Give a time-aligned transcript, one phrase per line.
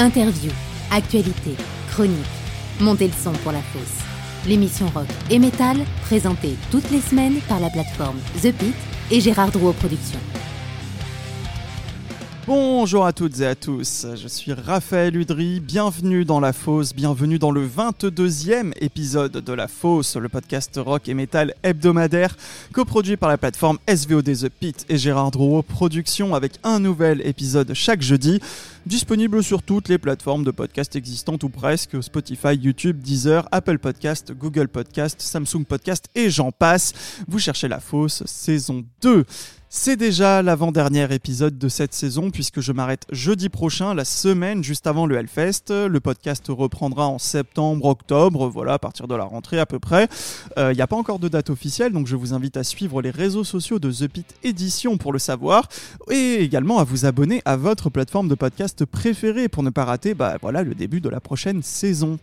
[0.00, 0.50] Interview,
[0.90, 1.54] actualité,
[1.90, 2.16] chronique.
[2.80, 4.02] Montez le son pour la fosse.
[4.48, 5.76] L'émission rock et metal,
[6.06, 8.74] présentée toutes les semaines par la plateforme The Pit
[9.10, 10.18] et Gérard Drouot Productions.
[12.46, 17.38] Bonjour à toutes et à tous, je suis Raphaël Udry, bienvenue dans La Fosse, bienvenue
[17.38, 22.36] dans le 22e épisode de La Fosse, le podcast rock et metal hebdomadaire
[22.72, 27.72] coproduit par la plateforme SVOD The Pit et Gérard Drouot Productions avec un nouvel épisode
[27.74, 28.40] chaque jeudi,
[28.90, 34.32] disponible sur toutes les plateformes de podcast existantes ou presque, Spotify, YouTube, Deezer, Apple Podcast,
[34.32, 36.92] Google Podcast, Samsung Podcast et j'en passe.
[37.28, 39.24] Vous cherchez La Fosse, saison 2.
[39.72, 44.88] C'est déjà l'avant-dernier épisode de cette saison puisque je m'arrête jeudi prochain, la semaine juste
[44.88, 45.66] avant le Hellfest.
[45.68, 50.08] Le podcast reprendra en septembre, octobre, voilà, à partir de la rentrée à peu près.
[50.56, 53.10] Il n'y a pas encore de date officielle, donc je vous invite à suivre les
[53.10, 55.68] réseaux sociaux de The Pit Edition pour le savoir
[56.10, 60.14] et également à vous abonner à votre plateforme de podcast préférée pour ne pas rater
[60.14, 62.18] bah, voilà, le début de la prochaine saison.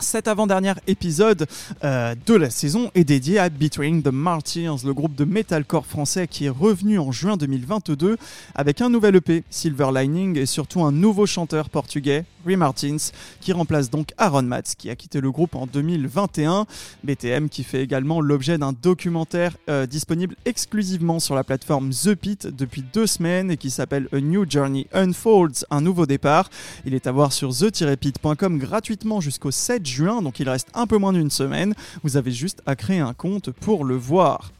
[0.00, 1.48] Cet avant-dernier épisode
[1.82, 6.28] euh, de la saison est dédié à Between the Martyrs, le groupe de metalcore français
[6.28, 8.16] qui est revenu en juin 2022
[8.54, 13.10] avec un nouvel EP, Silver Lining, et surtout un nouveau chanteur portugais, Ray Martins,
[13.40, 16.66] qui remplace donc Aaron Matz, qui a quitté le groupe en 2021.
[17.02, 22.46] BTM qui fait également l'objet d'un documentaire euh, disponible exclusivement sur la plateforme The Pit
[22.46, 26.50] depuis deux semaines et qui s'appelle A New Journey Unfolds, un nouveau départ.
[26.86, 30.98] Il est à voir sur the-pit.com gratuitement jusqu'au 7 juin, donc il reste un peu
[30.98, 31.74] moins d'une semaine.
[32.02, 34.52] Vous avez juste à créer un compte pour le voir.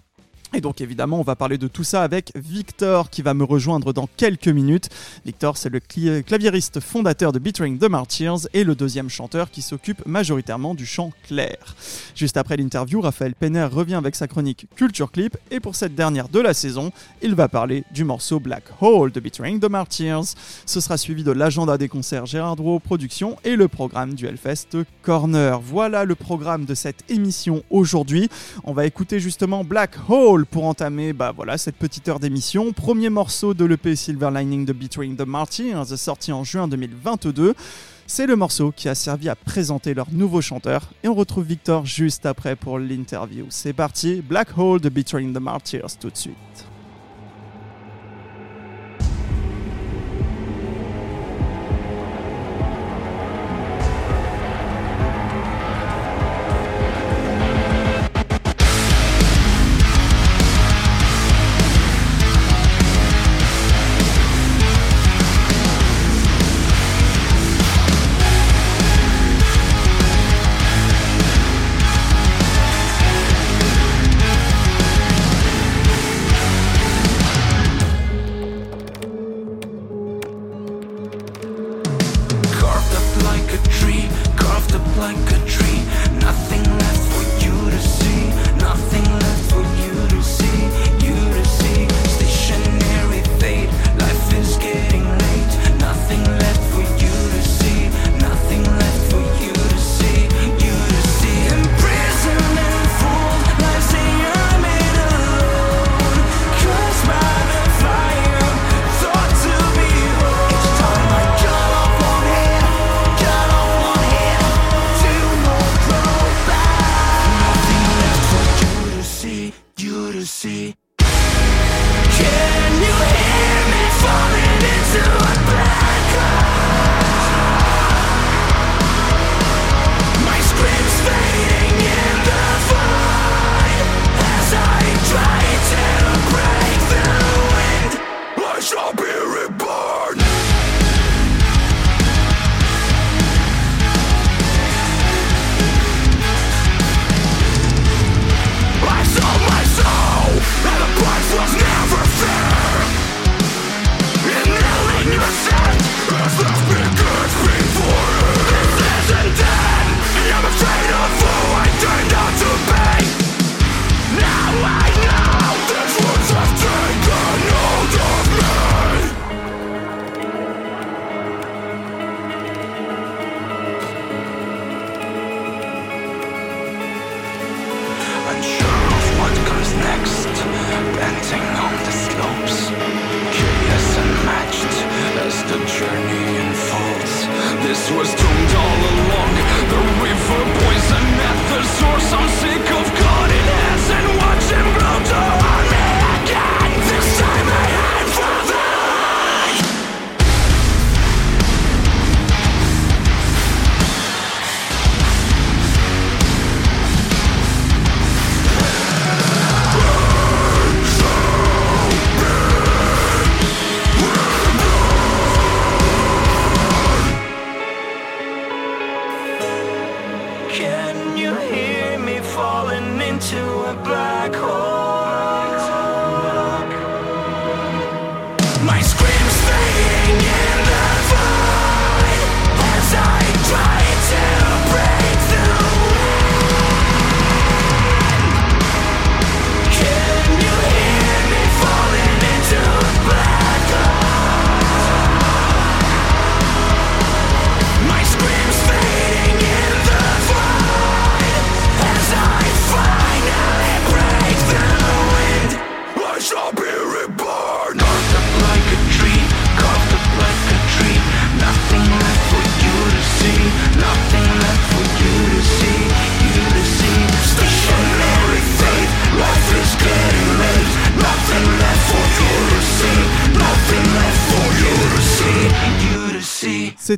[0.54, 3.92] Et donc évidemment, on va parler de tout ça avec Victor qui va me rejoindre
[3.92, 4.88] dans quelques minutes.
[5.26, 5.80] Victor, c'est le
[6.22, 11.12] claviériste fondateur de Betraying the Martyrs et le deuxième chanteur qui s'occupe majoritairement du chant
[11.26, 11.76] clair.
[12.14, 16.30] Juste après l'interview, Raphaël Penner revient avec sa chronique Culture Clip et pour cette dernière
[16.30, 20.34] de la saison, il va parler du morceau Black Hole de Betraying the Martyrs.
[20.64, 24.78] Ce sera suivi de l'agenda des concerts Gérard Drouot Productions et le programme du Hellfest
[25.02, 25.60] Corner.
[25.60, 28.30] Voilà le programme de cette émission aujourd'hui.
[28.64, 32.72] On va écouter justement Black Hole pour entamer bah, voilà, cette petite heure d'émission.
[32.72, 37.54] Premier morceau de l'EP Silver Lining de Between the Martyrs, sorti en juin 2022.
[38.06, 40.90] C'est le morceau qui a servi à présenter leur nouveau chanteur.
[41.02, 43.46] Et on retrouve Victor juste après pour l'interview.
[43.50, 46.67] C'est parti, Black Hole de Between the Martyrs tout de suite.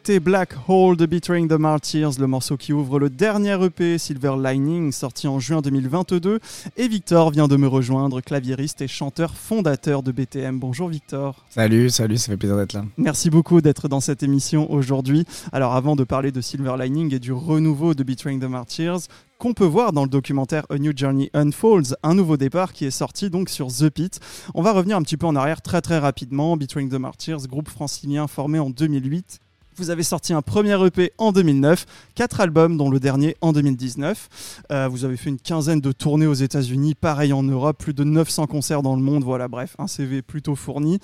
[0.02, 4.32] C'était Black Hole de Betraying the Martyrs, le morceau qui ouvre le dernier EP Silver
[4.42, 6.40] Lining, sorti en juin 2022.
[6.78, 10.58] Et Victor vient de me rejoindre, claviériste et chanteur fondateur de BTM.
[10.58, 11.44] Bonjour Victor.
[11.50, 12.86] Salut, salut, ça fait plaisir d'être là.
[12.96, 15.26] Merci beaucoup d'être dans cette émission aujourd'hui.
[15.52, 19.00] Alors avant de parler de Silver Lining et du renouveau de Betraying the Martyrs,
[19.36, 22.90] qu'on peut voir dans le documentaire A New Journey Unfolds, un nouveau départ qui est
[22.90, 24.18] sorti donc sur The Pit.
[24.54, 26.56] On va revenir un petit peu en arrière très très rapidement.
[26.56, 29.40] Betraying the Martyrs, groupe francilien formé en 2008
[29.76, 34.62] vous avez sorti un premier EP en 2009, quatre albums, dont le dernier en 2019.
[34.70, 38.04] Euh, vous avez fait une quinzaine de tournées aux États-Unis, pareil en Europe, plus de
[38.04, 39.24] 900 concerts dans le monde.
[39.24, 40.98] Voilà, bref, un CV plutôt fourni.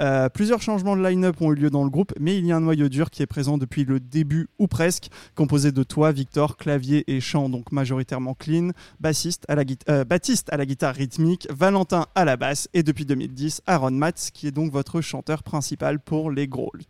[0.00, 2.56] Euh, plusieurs changements de line-up ont eu lieu dans le groupe, mais il y a
[2.56, 6.56] un noyau dur qui est présent depuis le début ou presque, composé de toi, Victor,
[6.56, 8.70] clavier et chant, donc majoritairement clean,
[9.00, 13.04] bassiste à la euh, Baptiste à la guitare rythmique, Valentin à la basse et depuis
[13.04, 16.82] 2010, Aaron Matz, qui est donc votre chanteur principal pour les Growls.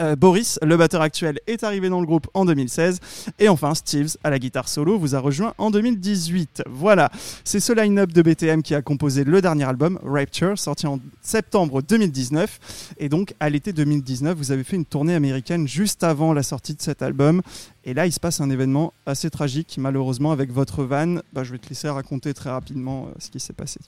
[0.00, 3.00] Euh, Boris, le batteur actuel, est arrivé dans le groupe en 2016.
[3.38, 6.62] Et enfin, Steves, à la guitare solo, vous a rejoint en 2018.
[6.68, 7.10] Voilà,
[7.44, 11.82] c'est ce line-up de BTM qui a composé le dernier album, Rapture, sorti en septembre
[11.82, 12.94] 2019.
[12.98, 16.74] Et donc, à l'été 2019, vous avez fait une tournée américaine juste avant la sortie
[16.74, 17.42] de cet album.
[17.84, 21.16] Et là, il se passe un événement assez tragique, malheureusement, avec votre van.
[21.32, 23.80] Bah, je vais te laisser raconter très rapidement euh, ce qui s'est passé.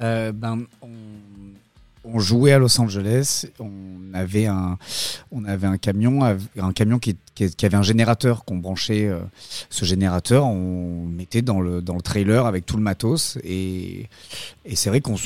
[0.00, 0.64] Euh, ben,
[2.12, 4.78] on jouait à Los Angeles, on avait un,
[5.30, 7.16] on avait un camion, un camion qui,
[7.62, 9.06] avait un générateur qu'on branchait.
[9.06, 9.20] Euh,
[9.70, 13.38] ce générateur, on mettait dans le, dans le trailer avec tout le matos.
[13.44, 14.08] Et,
[14.74, 15.16] c'est vrai qu'on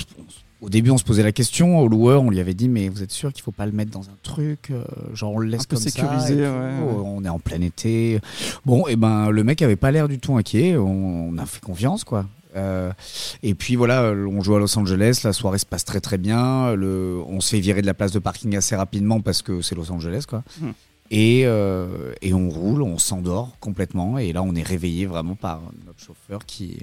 [0.61, 3.03] au début, on se posait la question au loueur, on lui avait dit mais vous
[3.03, 5.63] êtes sûr qu'il faut pas le mettre dans un truc, euh, genre on le laisse
[5.63, 8.21] un peu comme sécurisé, on est en plein été.
[8.65, 12.05] Bon, et ben le mec avait pas l'air du tout inquiet, on a fait confiance
[12.05, 12.27] quoi.
[12.57, 12.93] Euh,
[13.43, 16.75] et puis voilà, on joue à Los Angeles, la soirée se passe très très bien.
[16.75, 19.75] Le, on se fait virer de la place de parking assez rapidement parce que c'est
[19.75, 20.43] Los Angeles quoi.
[20.61, 20.73] Hmm.
[21.15, 24.17] Et, euh, et, on roule, on s'endort complètement.
[24.17, 26.79] Et là, on est réveillé vraiment par notre chauffeur qui,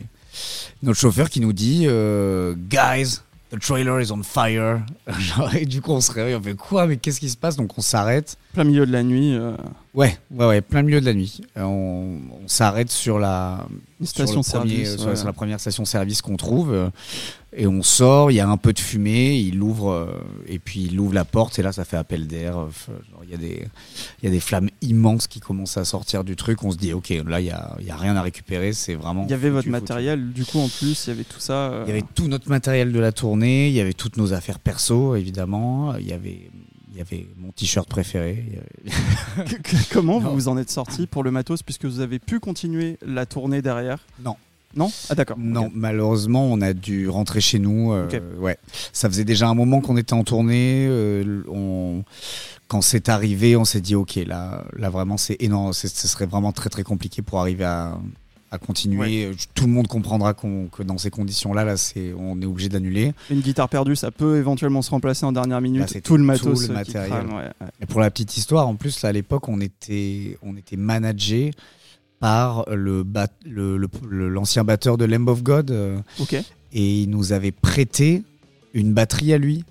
[0.83, 4.81] notre chauffeur qui nous dit euh, Guys, the trailer is on fire.
[5.53, 7.55] et du coup, on se réveille, on fait quoi Mais qu'est-ce qui se passe?
[7.55, 8.37] Donc, on s'arrête.
[8.53, 9.37] Plein milieu de la nuit.
[9.93, 11.41] Ouais, ouais, ouais, plein milieu de la nuit.
[11.55, 13.65] on, on s'arrête sur la
[14.03, 16.89] station service, sur, la première station service qu'on trouve, euh,
[17.53, 18.31] et on sort.
[18.31, 19.37] Il y a un peu de fumée.
[19.37, 22.59] Il ouvre euh, et puis il ouvre la porte et là ça fait appel d'air.
[22.59, 22.69] Euh,
[23.23, 23.67] il y a des
[24.21, 26.63] il y a des flammes immenses qui commencent à sortir du truc.
[26.63, 28.73] On se dit ok, là il y a, a rien à récupérer.
[28.73, 29.25] C'est vraiment.
[29.25, 31.07] Il y avait votre matériel du coup en plus.
[31.07, 31.83] Il y avait tout ça.
[31.85, 33.67] Il y avait tout notre matériel de la tournée.
[33.67, 35.95] Il y avait toutes nos affaires perso évidemment.
[35.97, 36.49] Il y avait
[36.91, 38.45] il y avait mon t-shirt préféré.
[39.91, 43.25] Comment vous vous en êtes sorti pour le matos puisque vous avez pu continuer la
[43.25, 43.99] tournée derrière?
[44.23, 44.35] Non.
[44.75, 44.91] Non?
[45.09, 45.37] Ah d'accord.
[45.39, 47.91] Non, malheureusement, on a dû rentrer chez nous.
[47.91, 48.07] Euh,
[48.37, 48.57] ouais,
[48.93, 50.85] ça faisait déjà un moment qu'on était en tournée.
[50.87, 52.03] Euh, on...
[52.67, 55.73] Quand c'est arrivé, on s'est dit ok, là, là vraiment, c'est énorme.
[55.73, 57.97] Ce serait vraiment très très compliqué pour arriver à,
[58.51, 59.31] à continuer.
[59.55, 63.13] Tout le monde comprendra que dans ces conditions-là, là, c'est, on est obligé d'annuler.
[63.31, 65.81] Une guitare perdue, ça peut éventuellement se remplacer en dernière minute.
[65.81, 67.25] Bah, c'est tout le matos, le matériel.
[67.81, 71.51] Et pour la petite histoire, en plus, à l'époque, on était, on était managé
[72.19, 73.05] par le,
[74.27, 75.71] l'ancien batteur de Lamb of God.
[75.71, 75.99] Euh,
[76.71, 78.23] et il nous avait prêté
[78.73, 79.63] une batterie à lui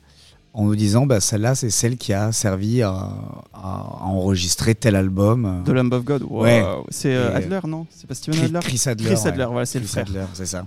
[0.54, 3.12] en nous disant bah celle-là c'est celle qui a servi à,
[3.52, 5.62] enregistrer tel album.
[5.64, 6.24] The Lamb of God?
[6.28, 6.64] Ouais.
[6.88, 7.86] C'est euh, Adler non?
[7.90, 8.60] C'est pas Steven Adler?
[8.62, 9.14] Chris Adler.
[9.14, 10.06] Chris Adler, voilà, c'est le frère.
[10.08, 10.66] Adler, c'est ça.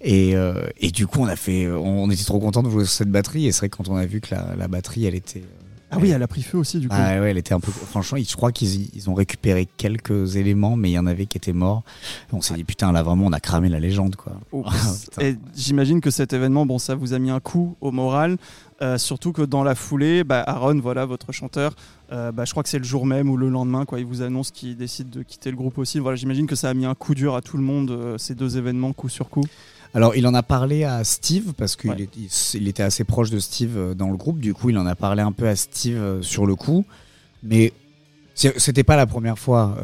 [0.00, 2.92] Et, euh, et du coup on a fait, on était trop content de jouer sur
[2.92, 5.14] cette batterie et c'est vrai que quand on a vu que la, la batterie elle
[5.16, 5.42] était
[5.90, 6.94] ah oui, elle a pris feu aussi du coup.
[6.96, 7.70] Ah ouais, elle était un peu.
[7.70, 11.36] Franchement, je crois qu'ils ils ont récupéré quelques éléments, mais il y en avait qui
[11.36, 11.84] étaient morts.
[12.32, 14.32] on s'est dit putain, là vraiment, on a cramé la légende quoi.
[15.20, 18.36] et j'imagine que cet événement, bon, ça vous a mis un coup au moral.
[18.82, 21.74] Euh, surtout que dans la foulée, bah, Aaron, voilà, votre chanteur,
[22.12, 24.20] euh, bah, je crois que c'est le jour même ou le lendemain, quoi, il vous
[24.20, 25.98] annonce qu'il décide de quitter le groupe aussi.
[25.98, 28.34] Voilà, j'imagine que ça a mis un coup dur à tout le monde, euh, ces
[28.34, 29.44] deux événements, coup sur coup.
[29.96, 32.06] Alors, il en a parlé à Steve parce qu'il
[32.54, 34.40] il était assez proche de Steve dans le groupe.
[34.40, 36.84] Du coup, il en a parlé un peu à Steve sur le coup.
[37.42, 37.72] Mais
[38.34, 39.74] c'était pas la première fois.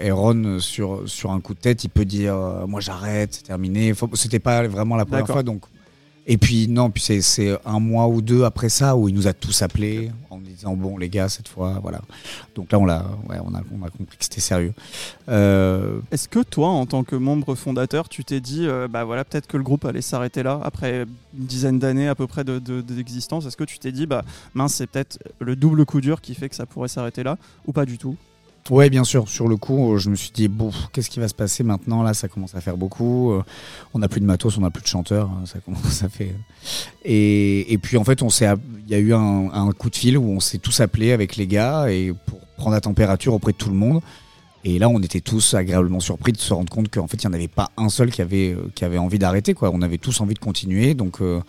[0.00, 2.36] Aaron, sur, sur un coup de tête, il peut dire
[2.68, 3.92] Moi j'arrête, c'est terminé.
[4.14, 5.42] C'était pas vraiment la première fois.
[5.42, 5.62] Donc,
[6.28, 9.32] et puis non, puis c'est un mois ou deux après ça où il nous a
[9.32, 12.00] tous appelés en disant bon les gars cette fois voilà.
[12.56, 14.74] Donc là on l'a, ouais, on a, on a compris que c'était sérieux.
[15.28, 16.00] Euh...
[16.10, 19.46] Est-ce que toi en tant que membre fondateur, tu t'es dit euh, bah voilà peut-être
[19.46, 21.06] que le groupe allait s'arrêter là après
[21.38, 23.44] une dizaine d'années à peu près d'existence.
[23.44, 26.34] De, Est-ce que tu t'es dit bah mince c'est peut-être le double coup dur qui
[26.34, 28.16] fait que ça pourrait s'arrêter là ou pas du tout?
[28.70, 29.28] Ouais, bien sûr.
[29.28, 32.02] Sur le coup, je me suis dit, bon, qu'est-ce qui va se passer maintenant?
[32.02, 33.32] Là, ça commence à faire beaucoup.
[33.32, 33.42] Euh,
[33.94, 35.30] on n'a plus de matos, on n'a plus de chanteurs.
[35.30, 36.34] Hein, ça commence à faire.
[37.04, 38.48] Et, puis, en fait, on s'est,
[38.86, 41.46] il y a eu un, coup de fil où on s'est tous appelés avec les
[41.46, 44.00] gars et pour prendre la température auprès de tout le monde.
[44.64, 47.30] Et là, on était tous agréablement surpris de se rendre compte qu'en fait, il n'y
[47.30, 49.54] en avait pas un seul qui avait, euh, qui avait envie d'arrêter.
[49.54, 49.70] Quoi.
[49.72, 50.94] On avait tous envie de continuer.
[50.94, 51.40] Donc, euh,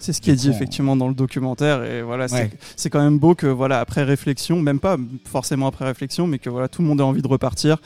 [0.00, 3.34] c'est ce qui est dit effectivement dans le documentaire et voilà c'est quand même beau
[3.34, 7.00] que voilà après réflexion même pas forcément après réflexion mais que voilà tout le monde
[7.00, 7.76] a envie de repartir.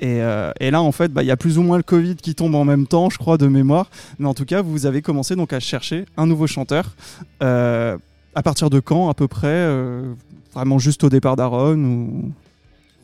[0.00, 2.16] Et, euh, et là en fait bah, il y a plus ou moins le Covid
[2.16, 3.88] qui tombe en même temps je crois de mémoire.
[4.18, 6.96] Mais en tout cas vous avez commencé donc à chercher un nouveau chanteur
[7.42, 7.96] euh,
[8.34, 10.12] à partir de quand à peu près euh,
[10.52, 12.32] vraiment juste au départ d'Aaron ou?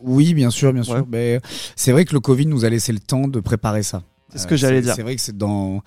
[0.03, 1.07] Oui bien sûr bien sûr.
[1.11, 1.41] Mais
[1.77, 4.03] c'est vrai que le Covid nous a laissé le temps de préparer ça.
[4.31, 4.95] C'est ce que j'allais dire.
[4.95, 5.83] c'est vrai que c'est dans,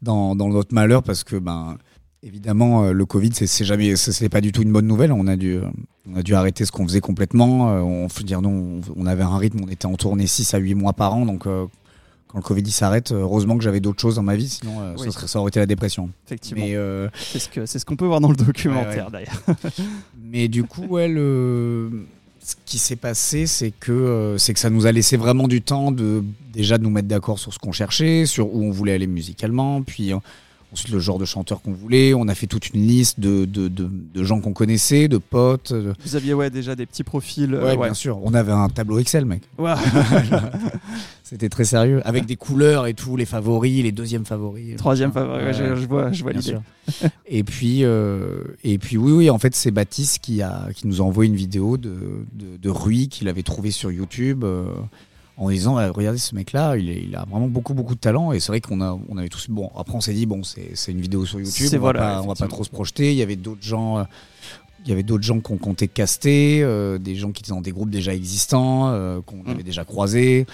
[0.00, 1.76] dans dans notre malheur parce que ben
[2.24, 5.10] Évidemment, euh, le Covid, c'est jamais, c'est pas du tout une bonne nouvelle.
[5.10, 5.58] On a dû,
[6.08, 7.72] on a dû arrêter ce qu'on faisait complètement.
[7.72, 10.58] Euh, on faut dire non, on avait un rythme, on était en tournée 6 à
[10.58, 11.66] 8 mois par an, donc euh,
[12.28, 15.26] quand le Covid s'arrête, heureusement que j'avais d'autres choses dans ma vie, sinon ça, serait,
[15.26, 16.10] ça aurait été la dépression.
[16.26, 16.64] Effectivement.
[17.14, 19.42] c'est ce que c'est ce qu'on peut voir dans le documentaire d'ailleurs.
[20.22, 24.92] Mais du coup, ouais, ce qui s'est passé, c'est que c'est que ça nous a
[24.92, 28.54] laissé vraiment du temps de déjà de nous mettre d'accord sur ce qu'on cherchait, sur
[28.54, 30.12] où on voulait aller musicalement, puis
[30.72, 32.14] ensuite le genre de chanteur qu'on voulait.
[32.14, 35.72] On a fait toute une liste de, de, de, gens qu'on connaissait, de potes.
[36.04, 37.54] Vous aviez ouais, déjà des petits profils.
[37.54, 38.18] Euh, ouais, bien sûr.
[38.22, 39.42] On avait un tableau Excel, mec.
[41.22, 42.00] C'était très sérieux.
[42.04, 44.76] Avec des couleurs et tout, les favoris, les deuxièmes favoris.
[44.76, 46.58] Troisième favori, je, vois, je vois l'idée.
[47.26, 51.00] et puis, euh, et puis oui, oui, en fait, c'est Baptiste qui, a, qui nous
[51.00, 51.94] a envoyé une vidéo de,
[52.32, 54.44] de, de Rui qu'il avait trouvé sur YouTube.
[54.44, 54.64] Euh,
[55.36, 58.32] en disant regardez ce mec là il, il, a vraiment beaucoup beaucoup de talent.
[58.32, 60.92] Et c'est vrai qu'on a on avait tous bon après on s'est dit bon c'est
[60.92, 63.12] une vidéo sur YouTube on, va pas, on va pas trop se projeter.
[63.12, 64.04] Il y avait d'autres gens euh,
[64.84, 67.70] il y avait d'autres gens qu'on comptait caster, euh, des gens qui étaient dans des
[67.70, 69.50] groupes déjà existants, euh, qu'on mm.
[69.50, 70.44] avait déjà croisés.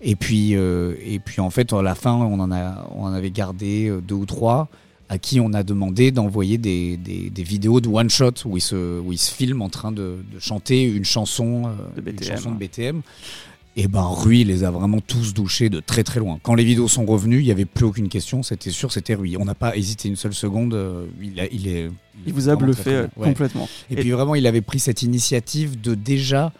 [0.00, 3.30] Et puis, et puis en fait, à la fin, on en, a, on en avait
[3.30, 4.68] gardé deux ou trois
[5.08, 8.60] à qui on a demandé d'envoyer des, des, des, vidéos de one shot où ils
[8.60, 12.50] se, où ils se filment en train de, de chanter une chanson, de une chanson
[12.50, 13.02] de BTM
[13.76, 16.38] et ben Rui les a vraiment tous douchés de très très loin.
[16.42, 19.36] Quand les vidéos sont revenues, il n'y avait plus aucune question, c'était sûr, c'était Rui.
[19.36, 20.74] On n'a pas hésité une seule seconde.
[20.74, 21.90] Euh, il, il est.
[22.26, 23.68] Il, vous a bluffé euh, complètement.
[23.90, 26.52] Et, puis vraiment, il avait pris cette initiative de déjà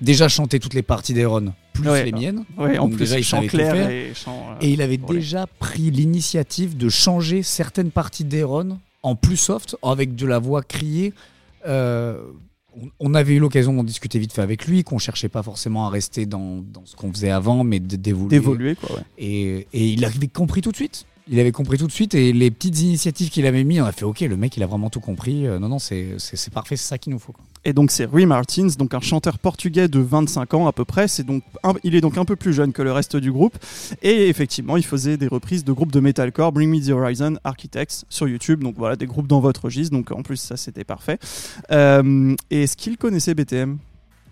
[0.00, 2.44] déjà chanter toutes les parties d'Aaron plus les miennes.
[2.58, 5.90] Ouais, en plus, déjà, il chant clair et, chant, euh, et, il avait déjà pris
[5.90, 11.14] l'initiative de changer certaines parties d'Aaron en plus soft, avec de la voix criée.
[11.66, 12.20] Euh,
[12.98, 15.90] on avait eu l'occasion d'en discuter vite fait avec lui, qu'on cherchait pas forcément à
[15.90, 18.28] rester dans, ce qu'on faisait avant, mais d'évoluer.
[18.28, 21.92] D'évoluer, quoi, Et, et, il avait compris tout de suite il avait compris tout de
[21.92, 24.62] suite et les petites initiatives qu'il avait mis, on a fait ok, le mec il
[24.64, 25.46] a vraiment tout compris.
[25.46, 26.16] Euh, non, non, c'est
[26.52, 27.34] parfait, c'est ça qu'il nous faut.
[27.64, 31.06] Et donc c'est Rui Martins, donc un chanteur portugais de 25 ans à peu près.
[31.06, 31.44] C'est donc
[31.84, 33.56] il est donc un peu plus jeune que le reste du groupe.
[34.02, 38.04] Et effectivement, il faisait des reprises de groupes de metalcore, Bring Me the Horizon, Architects
[38.08, 38.64] sur YouTube.
[38.64, 39.96] Donc voilà, des groupes dans votre registre.
[39.96, 41.18] Donc en plus ça c'était parfait.
[41.70, 43.78] Euh, et est-ce qu'il connaissait BTM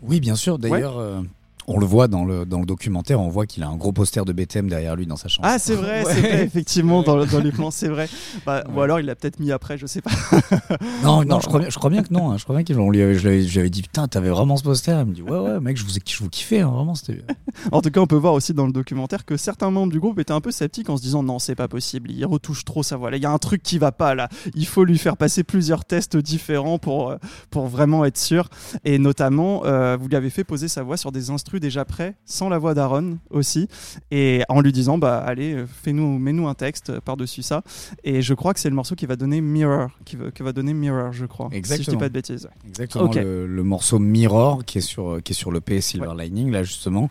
[0.03, 0.59] Oui, bien sûr.
[0.59, 0.99] D'ailleurs.
[0.99, 1.21] Euh,
[1.69, 4.25] on le voit dans le, dans le documentaire, on voit qu'il a un gros poster
[4.25, 5.47] de BTM derrière lui dans sa chambre.
[5.47, 8.09] Ah, c'est vrai, c'est vrai, effectivement, dans, dans, les plans, c'est vrai.
[8.47, 10.11] Bah, Ou alors il l'a peut-être mis après, je sais pas.
[11.03, 12.31] non, non, Je, crois bien, je crois bien que non.
[12.31, 12.39] Hein.
[12.39, 14.99] Je crois bien qu'il j'avais dit, putain, t'avais vraiment ce poster.
[14.99, 16.95] Il me dit, ouais, ouais, mec, je vous, je vous kiffais, hein, vraiment.
[17.73, 20.19] en tout cas, on peut voir aussi dans le documentaire que certains membres du groupe
[20.19, 22.97] étaient un peu sceptiques en se disant, non, c'est pas possible, il retouche trop sa
[22.97, 23.11] voix.
[23.15, 24.31] Il y a un truc qui va pas là.
[24.55, 27.17] Il faut lui faire passer plusieurs tests différents pour, euh,
[27.51, 28.49] pour vraiment être sûr.
[28.85, 31.31] Et notamment, euh, vous lui avez fait poser sa voix sur des
[31.61, 33.69] déjà prêts sans la voix d'Aaron aussi,
[34.11, 37.63] et en lui disant bah allez, fais-nous, mets-nous un texte par-dessus ça.
[38.05, 40.75] Et je crois que c'est le morceau qui va donner Mirror, qui va, va donner
[40.75, 41.49] Mirror, je crois.
[41.53, 41.85] Exactement.
[41.85, 42.49] Si je dis pas de bêtises.
[42.67, 43.11] Exactement.
[43.15, 47.09] Le, morceau Mirror qui est sur qui est sur le P Silver Lining là justement,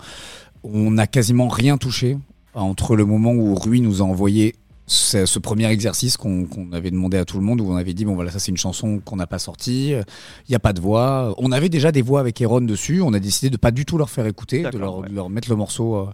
[0.64, 2.18] on n'a quasiment rien touché
[2.54, 4.56] entre le moment où Rui nous a envoyé
[4.88, 8.16] ce premier exercice qu'on avait demandé à tout le monde où on avait dit bon
[8.16, 11.36] voilà ça c'est une chanson qu'on n'a pas sortie il n'y a pas de voix.
[11.38, 13.98] On avait déjà des voix avec Aaron dessus on a décidé de pas du tout
[13.98, 16.06] leur faire écouter de leur, mettre le morceau euh,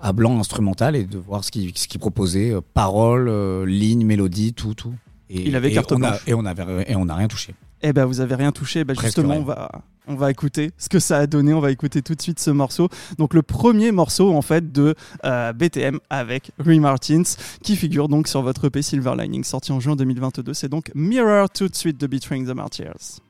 [0.00, 4.54] à blanc instrumental et de voir ce qu'ils ce proposaient euh, paroles euh, lignes mélodies
[4.54, 4.94] tout tout.
[5.28, 7.54] Et, il avait et on a, et on avait et on n'a rien touché
[7.88, 8.84] eh ben vous avez rien touché.
[8.84, 9.70] Ben justement, on va,
[10.06, 11.52] on va écouter ce que ça a donné.
[11.54, 12.88] On va écouter tout de suite ce morceau.
[13.18, 17.22] Donc le premier morceau en fait de euh, BTM avec Rui Martins
[17.62, 20.54] qui figure donc sur votre EP Silver Lining sorti en juin 2022.
[20.54, 23.20] C'est donc Mirror tout de suite de Betraying the Martyrs.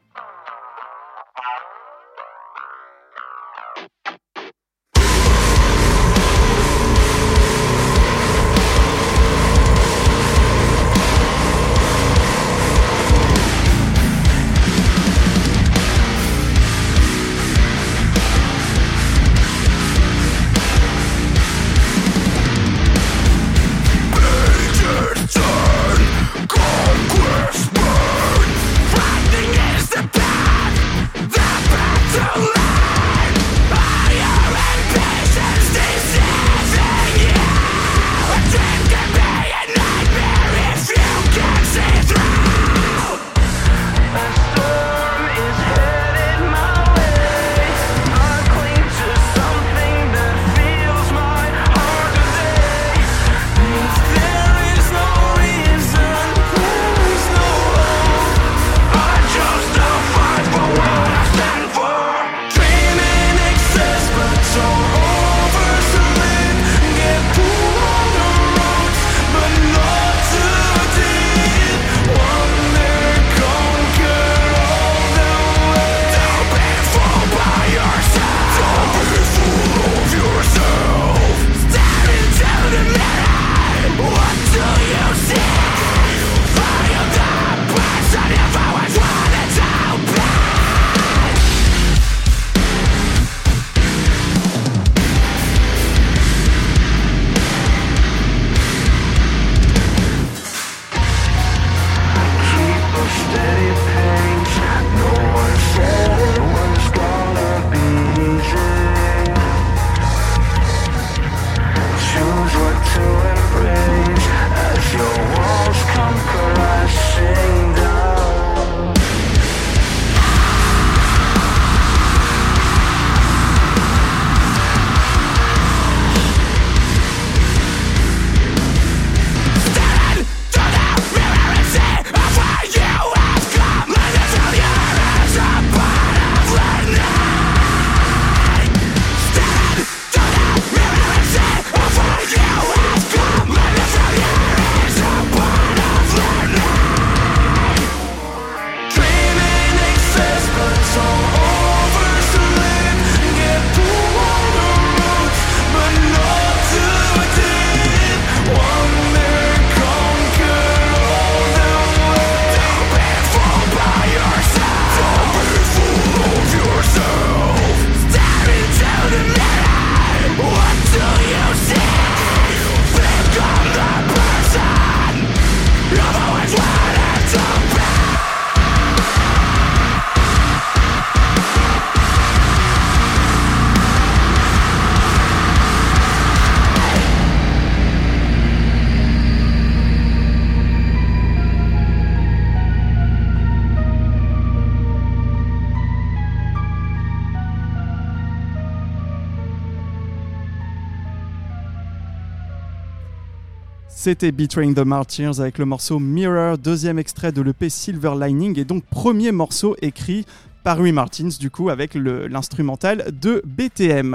[204.06, 208.64] C'était Betraying the Martyrs avec le morceau Mirror, deuxième extrait de l'EP Silver Lining et
[208.64, 210.24] donc premier morceau écrit
[210.62, 214.14] par Rui Martins, du coup, avec l'instrumental de BTM.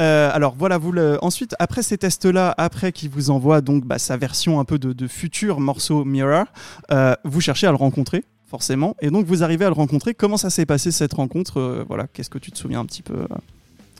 [0.00, 4.00] Euh, alors voilà, vous le, ensuite, après ces tests-là, après qu'il vous envoie donc bah,
[4.00, 6.46] sa version un peu de, futur morceau Mirror,
[6.90, 10.14] euh, vous cherchez à le rencontrer forcément, et donc vous arrivez à le rencontrer.
[10.14, 13.02] Comment ça s'est passé cette rencontre euh, Voilà, qu'est-ce que tu te souviens un petit
[13.02, 13.14] peu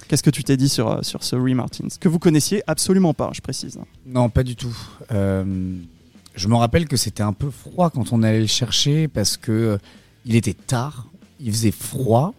[0.08, 3.30] Qu'est-ce que tu t'es dit sur, sur ce Rui Martins Que vous connaissiez absolument pas,
[3.34, 3.78] je précise.
[4.06, 4.76] Non, pas du tout.
[5.10, 9.78] je me rappelle que c'était un peu froid quand on allait le chercher parce que
[10.24, 11.06] il était tard
[11.40, 12.34] il faisait froid.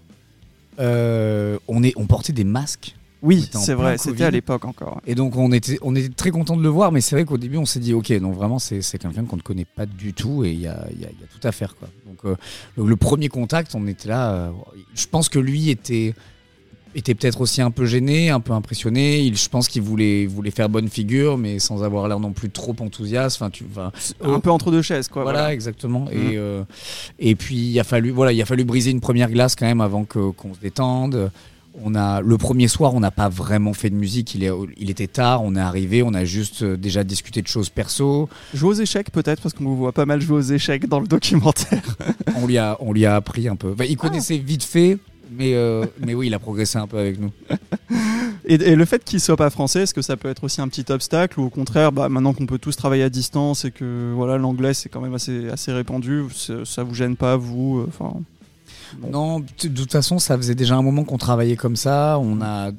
[0.79, 2.95] Euh, on, est, on portait des masques.
[3.21, 5.01] Oui, c'est vrai, c'était à l'époque encore.
[5.05, 7.37] Et donc on était, on était très content de le voir, mais c'est vrai qu'au
[7.37, 10.45] début on s'est dit, ok, donc vraiment c'est quelqu'un qu'on ne connaît pas du tout
[10.45, 11.75] et il y a, y, y a, tout à faire.
[11.75, 11.89] Quoi.
[12.07, 12.37] Donc euh,
[12.81, 14.51] le, premier contact, on était là, euh,
[14.95, 16.15] je pense que lui était
[16.95, 19.19] était peut-être aussi un peu gêné, un peu impressionné.
[19.21, 22.49] Il, je pense qu'il voulait, voulait faire bonne figure, mais sans avoir l'air non plus
[22.49, 23.37] trop enthousiaste.
[23.41, 23.91] Enfin, tu, un
[24.27, 25.23] euh, peu entre deux chaises, quoi.
[25.23, 26.07] Voilà, exactement.
[26.11, 26.31] Et, mmh.
[26.35, 26.63] euh,
[27.19, 29.81] et puis il a fallu, voilà, il a fallu briser une première glace quand même
[29.81, 31.31] avant que, qu'on se détende.
[31.83, 34.33] On a le premier soir, on n'a pas vraiment fait de musique.
[34.35, 37.47] Il, est, il était tard, on est arrivé, on a juste euh, déjà discuté de
[37.47, 38.27] choses perso.
[38.53, 41.07] Jouer aux échecs peut-être parce qu'on vous voit pas mal jouer aux échecs dans le
[41.07, 41.83] documentaire.
[42.35, 43.75] on lui a, on lui a appris un peu.
[43.87, 44.97] il connaissait vite fait,
[45.29, 47.31] mais, euh, mais oui, il a progressé un peu avec nous.
[48.45, 50.91] Et, le fait qu'il soit pas français, est-ce que ça peut être aussi un petit
[50.91, 54.37] obstacle ou au contraire, bah, maintenant qu'on peut tous travailler à distance et que voilà
[54.37, 56.23] l'anglais c'est quand même assez, assez répandu,
[56.65, 58.13] ça vous gêne pas vous euh, enfin
[59.11, 62.17] Non, de toute façon, ça faisait déjà un moment qu'on travaillait comme ça.
[62.19, 62.71] On a,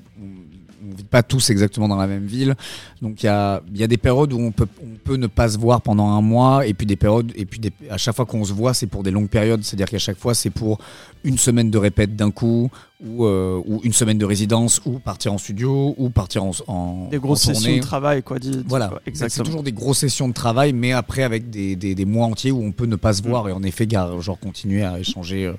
[0.91, 2.55] on vit pas tous exactement dans la même ville.
[3.03, 5.49] Donc il y a, y a des périodes où on peut, on peut ne pas
[5.49, 8.45] se voir pendant un mois, et puis des périodes, et puis à chaque fois qu'on
[8.45, 9.63] se voit, c'est pour des longues périodes.
[9.63, 10.79] C'est-à-dire qu'à chaque fois, c'est pour
[11.25, 12.71] une semaine de répète d'un coup,
[13.05, 17.09] ou, euh, ou, une semaine de résidence, ou partir en studio, ou partir en, en
[17.09, 18.39] des grosses sessions de travail, quoi.
[18.39, 19.45] Dit, voilà, exactement.
[19.45, 22.51] C'est toujours des grosses sessions de travail, mais après avec des, des, des, mois entiers
[22.51, 23.27] où on peut ne pas se mm.
[23.27, 25.47] voir et en effet, genre continuer à échanger.
[25.47, 25.55] Euh,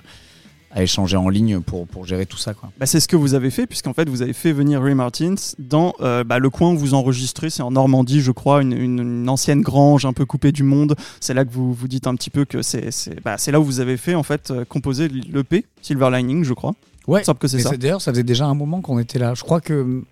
[0.74, 2.54] à échanger en ligne pour, pour gérer tout ça.
[2.54, 2.72] Quoi.
[2.80, 5.36] Bah, c'est ce que vous avez fait, puisqu'en fait, vous avez fait venir Ray Martins
[5.60, 7.50] dans euh, bah, le coin où vous enregistrez.
[7.50, 10.96] C'est en Normandie, je crois, une, une, ancienne grange un peu coupée du monde.
[11.20, 12.90] C'est là que vous vous dites un petit peu que c'est
[13.24, 16.74] bah, là où vous avez fait, en fait, euh, composer l'EP, Silver Lining, je crois.
[17.08, 17.76] Ouais, que c'est ça.
[17.76, 19.34] D'ailleurs, ça faisait déjà un moment qu'on était là.
[19.34, 20.04] Je crois que.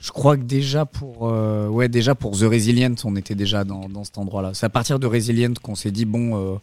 [0.00, 3.88] Je crois que déjà pour, euh, ouais, déjà pour The Resilient, on était déjà dans,
[3.88, 4.52] dans cet endroit-là.
[4.54, 6.60] C'est à partir de Resilient qu'on s'est dit, bon,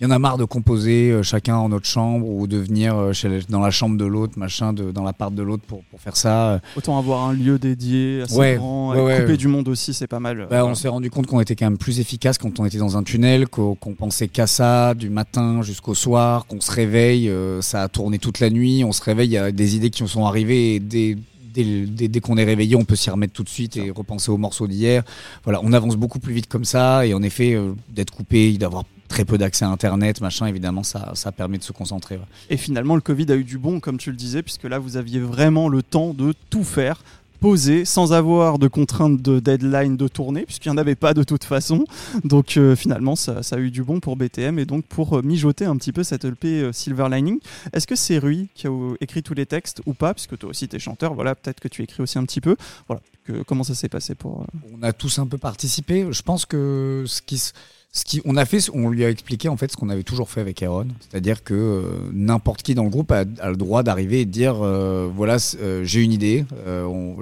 [0.00, 2.96] il y en a marre de composer euh, chacun en notre chambre ou de venir
[2.96, 6.00] euh, chez, dans la chambre de l'autre, machin, de, dans l'appart de l'autre pour, pour,
[6.00, 6.60] faire ça.
[6.74, 10.46] Autant avoir un lieu dédié assez grand, et couper du monde aussi, c'est pas mal.
[10.50, 12.96] Bah, on s'est rendu compte qu'on était quand même plus efficace quand on était dans
[12.96, 17.82] un tunnel, qu'on pensait qu'à ça du matin jusqu'au soir, qu'on se réveille, euh, ça
[17.82, 20.08] a tourné toute la nuit, on se réveille, il y a des idées qui nous
[20.08, 21.18] sont arrivées et des
[21.52, 21.64] Dès,
[22.08, 24.68] dès, qu'on est réveillé, on peut s'y remettre tout de suite et repenser aux morceaux
[24.68, 25.02] d'hier.
[25.42, 27.58] Voilà, on avance beaucoup plus vite comme ça et en effet,
[27.92, 31.72] d'être coupé, d'avoir très peu d'accès à Internet, machin, évidemment, ça, ça permet de se
[31.72, 32.18] concentrer.
[32.48, 34.96] Et finalement, le Covid a eu du bon, comme tu le disais, puisque là, vous
[34.96, 37.02] aviez vraiment le temps de tout faire
[37.40, 41.22] poser sans avoir de contraintes de deadline de tournée, puisqu'il n'y en avait pas de
[41.22, 41.86] toute façon.
[42.22, 45.64] Donc euh, finalement, ça, a eu du bon pour BTM et donc pour euh, mijoter
[45.64, 47.40] un petit peu cette LP euh, Silver Lining.
[47.72, 48.70] Est-ce que c'est Rui qui a
[49.00, 51.68] écrit tous les textes ou pas Puisque toi aussi, tu es chanteur, voilà, peut-être que
[51.68, 52.56] tu écris aussi un petit peu.
[52.86, 54.44] Voilà, que, comment ça s'est passé pour...
[54.78, 56.06] On a tous un peu participé.
[56.10, 57.52] Je pense que ce qui se
[57.92, 60.30] ce qui, on a fait, on lui a expliqué en fait ce qu'on avait toujours
[60.30, 64.20] fait avec Aaron, c'est-à-dire que euh, n'importe qui dans le groupe a, le droit d'arriver
[64.20, 66.44] et de dire euh, voilà, euh, j'ai une idée,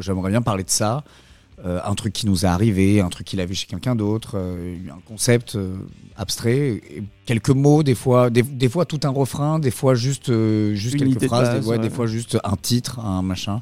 [0.00, 1.04] j'aimerais bien parler de ça,
[1.64, 5.00] un truc qui nous est arrivé, un truc qu'il a vu chez quelqu'un d'autre, un
[5.08, 5.58] concept
[6.16, 6.80] abstrait,
[7.26, 10.30] quelques mots, des fois, des, fois tout un refrain, des fois juste,
[10.74, 13.60] juste quelques phrases, des, des fois juste un titre, un machin,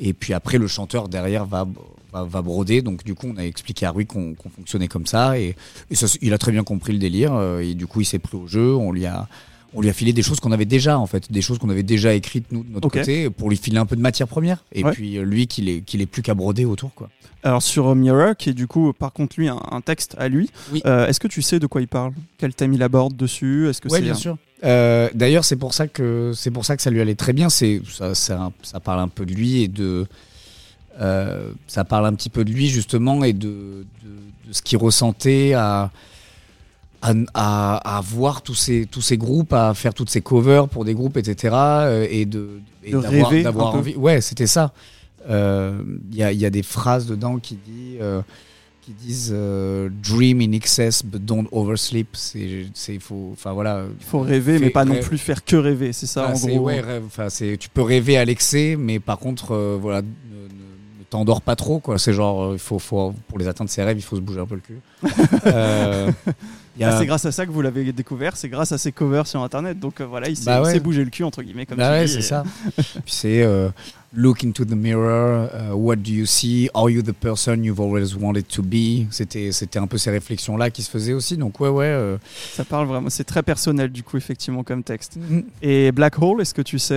[0.00, 1.64] et puis après le chanteur derrière va
[2.12, 2.82] va, broder.
[2.82, 5.56] Donc du coup, on a expliqué à Rui qu'on fonctionnait comme ça et,
[6.22, 7.34] il a très bien compris le délire.
[7.34, 8.74] Euh, et du coup, il s'est pris au jeu.
[8.74, 9.28] On lui a
[9.74, 11.82] on lui a filé des choses qu'on avait déjà en fait, des choses qu'on avait
[11.82, 14.64] déjà écrites nous de notre côté pour lui filer un peu de matière première.
[14.72, 17.10] Et puis euh, lui qu'il est qu'il est plus qu'à broder autour quoi.
[17.42, 20.50] Alors sur Mirror, qui est du coup par contre lui un, texte à lui,
[20.86, 22.12] euh, est-ce que tu sais de quoi il parle?
[22.38, 23.68] Quel thème il aborde dessus?
[23.68, 24.38] Est-ce que c'est bien sûr.
[24.62, 27.50] D'ailleurs c'est pour ça que c'est pour ça que ça lui allait très bien.
[27.50, 30.06] C'est ça, ça, ça, parle un peu de lui et de
[31.00, 33.86] euh, ça parle un petit peu de lui justement et de,
[34.50, 35.90] ce qu'il ressentait à,
[37.02, 41.16] à, voir tous ces, tous ces groupes, à faire toutes ces covers pour des groupes,
[41.16, 41.54] etc.
[41.54, 42.60] Euh, et de,
[43.42, 43.94] d'avoir envie.
[43.94, 44.72] Ouais, c'était ça.
[45.20, 45.82] Il euh,
[46.12, 47.98] y, a, y, a, des phrases dedans qui, dit,
[48.80, 49.34] qui disent
[50.02, 52.08] Dream in excess but don't oversleep.
[52.14, 53.84] C'est, il faut, voilà.
[54.00, 56.58] Il faut rêver, mais pas non plus faire que rêver, c'est ça en gros.
[56.60, 56.82] Ouais,
[57.60, 60.02] tu peux rêver à l'excès, mais par contre, voilà
[61.10, 61.98] t'endors pas trop, quoi.
[61.98, 64.40] C'est genre, euh, il faut, faut, pour les atteindre ses rêves, il faut se bouger
[64.40, 64.78] un peu le cul.
[65.46, 66.10] Euh,
[66.76, 68.78] il y a- Ah, c'est grâce à ça que vous l'avez découvert, c'est grâce à
[68.78, 69.78] ses covers sur internet.
[69.80, 70.78] Donc euh, voilà, il s'est Bah ouais.
[70.78, 72.44] bougé le cul, entre guillemets, comme Bah ouais, c'est et- ça.
[73.06, 73.68] C'est euh,
[74.12, 76.68] look into the mirror, uh, what do you see?
[76.74, 79.06] Are you the person you've always wanted to be?
[79.10, 81.36] C'était un peu ces réflexions là qui se faisaient aussi.
[81.36, 81.86] Donc ouais ouais.
[81.86, 82.16] euh,
[82.52, 85.16] Ça parle vraiment, c'est très personnel du coup, effectivement, comme texte.
[85.16, 86.94] mm, Et Black Hole, est-ce que tu sais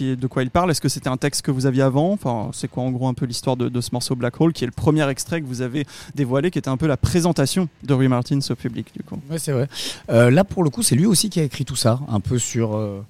[0.00, 2.12] de quoi il parle Est-ce que c'était un texte que vous aviez avant?
[2.12, 4.66] Enfin, c'est quoi en gros un peu l'histoire de, ce morceau Black Hole, qui est
[4.66, 8.08] le premier extrait que vous avez dévoilé, qui était un peu la présentation de Rui
[8.08, 9.18] Martins au public du coup?
[9.30, 9.68] Ouais c'est vrai.
[10.10, 12.38] Euh, là pour le coup c'est lui aussi qui a écrit tout ça, un peu
[12.38, 13.00] sur euh,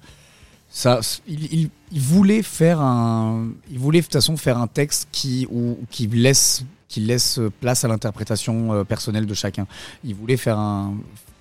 [0.69, 0.99] ça.
[1.27, 5.47] Il, il- il voulait faire un, il voulait de toute façon faire un texte qui
[5.49, 9.65] ou qui laisse qui laisse place à l'interprétation euh, personnelle de chacun.
[10.03, 10.93] Il voulait faire un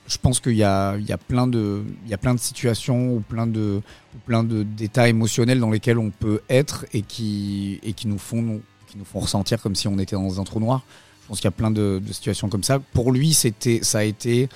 [0.09, 2.41] je pense qu'il y a, il y, a plein de, il y a plein de
[2.41, 3.81] situations ou plein de,
[4.15, 8.19] ou plein de d'états émotionnels dans lesquels on peut être et qui, et qui, nous
[8.19, 10.83] font, qui nous font ressentir comme si on était dans un trou noir.
[11.23, 12.79] Je pense qu'il y a plein de, de situations comme ça.
[12.79, 14.49] Pour lui, c'était, ça a été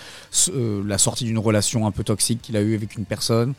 [0.51, 3.55] euh, la sortie d'une relation un peu toxique qu'il a eue avec une personne.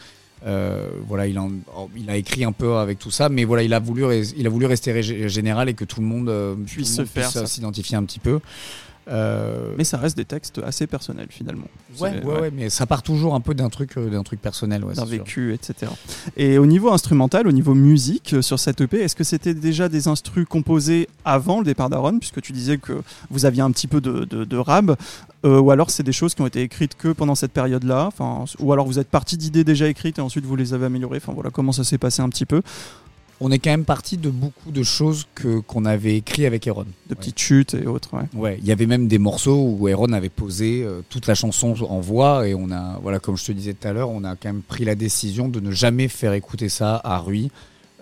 [0.45, 1.51] Euh, voilà, il, en-
[1.97, 4.05] il a écrit un peu avec tout ça, mais voilà, il a voulu,
[4.37, 7.11] il a voulu rester général et que tout le monde euh, Puisse tout le se
[7.11, 7.45] faire ça.
[7.45, 8.39] s'identifier un petit peu.
[9.11, 11.65] Euh, Mais ça reste des textes assez personnels finalement.
[11.99, 14.41] Ouais, C'est- ouais, ouais, mais ça part toujours un peu d'un truc, euh, d'un truc
[14.41, 15.11] personnel, ouais, d'un sûr.
[15.17, 15.91] vécu, etc.
[16.37, 19.89] Et au niveau instrumental, au niveau musique, euh, sur cette EP, est-ce que c'était déjà
[19.89, 23.87] des instrus composés avant le départ d'Aaron, puisque tu disais que vous aviez un petit
[23.87, 24.95] peu de, de, de rab,
[25.45, 28.45] euh, ou alors c'est des choses qui ont été écrites que pendant cette période-là, enfin,
[28.59, 31.33] ou alors vous êtes parti d'idées déjà écrites et ensuite vous les avez améliorées, enfin
[31.33, 32.61] voilà comment ça s'est passé un petit peu,
[33.43, 36.85] On est quand même parti de beaucoup de choses que qu'on avait écrit avec Aaron.
[37.09, 38.13] de petites chutes et autres.
[38.13, 38.23] ouais.
[38.39, 41.73] Ouais, il y avait même des morceaux où Aaron avait posé euh, toute la chanson
[41.89, 44.35] en voix et on a, voilà, comme je te disais tout à l'heure, on a
[44.35, 47.49] quand même pris la décision de ne jamais faire écouter ça à Rui.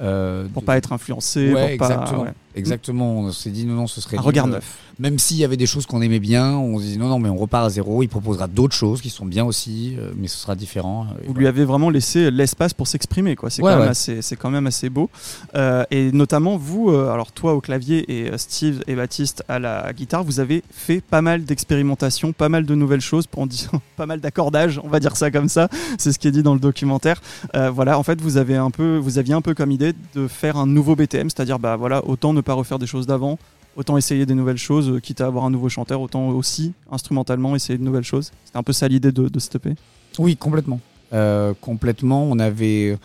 [0.01, 1.93] euh, Pour de- pas être influencé, Ouais, pour pas.
[1.93, 2.23] exactement.
[2.23, 2.29] ouais.
[2.59, 3.19] Exactement.
[3.19, 4.55] On s'est dit non, non, ce serait Un regard nul.
[4.55, 4.77] neuf.
[4.99, 7.29] Même s'il y avait des choses qu'on aimait bien, on se dit non, non, mais
[7.29, 8.03] on repart à zéro.
[8.03, 11.07] Il proposera d'autres choses qui sont bien aussi, euh, mais ce sera différent.
[11.23, 11.39] Et Vous voilà.
[11.39, 13.49] lui avez vraiment laissé l'espace pour s'exprimer, quoi.
[13.49, 14.35] C'est Ouais, quand, ouais.
[14.37, 15.09] quand même assez beau.
[15.55, 19.57] Euh, et notamment vous, euh, alors toi au clavier et euh, Steve et Baptiste à
[19.59, 23.45] la guitare, vous avez fait pas mal d'expérimentations, pas mal de nouvelles choses, pour en
[23.47, 25.69] dire pas mal d'accordage, on va dire ça comme ça.
[25.97, 27.21] C'est ce qui est dit dans le documentaire.
[27.55, 30.27] Euh, voilà, en fait, vous avez un peu, vous aviez un peu comme idée de
[30.27, 33.37] faire un nouveau BTM, c'est-à-dire bah voilà, autant ne pas refaire des choses d'avant.
[33.75, 37.55] Autant essayer des nouvelles choses, euh, quitte à avoir un nouveau chanteur, autant aussi instrumentalement
[37.55, 38.31] essayer de nouvelles choses.
[38.45, 39.75] C'était un peu ça l'idée de, de EP.
[40.17, 40.81] Oui, complètement.
[41.13, 42.23] Euh, complètement.
[42.23, 42.97] On avait,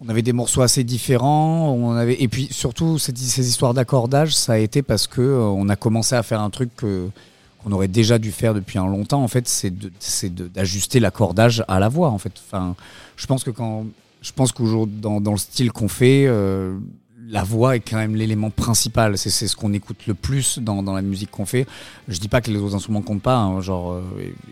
[0.00, 1.72] on avait des morceaux assez différents.
[1.72, 5.68] On avait, et puis surtout, ces histoires d'accordage, ça a été parce que euh, on
[5.68, 9.22] a commencé à faire un truc qu'on aurait déjà dû faire depuis un longtemps.
[9.22, 9.72] En fait, c'est
[10.52, 12.10] d'ajuster l'accordage à la voix.
[12.10, 12.76] En fait, enfin,
[13.16, 13.86] je pense que quand,
[14.20, 16.28] je pense qu'aujourd'hui, dans, le style qu'on fait.
[17.32, 19.16] La voix est quand même l'élément principal.
[19.18, 21.66] C'est ce qu'on écoute le plus dans, dans la musique qu'on fait.
[22.06, 23.36] Je dis pas que les autres instruments comptent pas.
[23.38, 23.60] hein.
[23.62, 24.02] Genre, euh,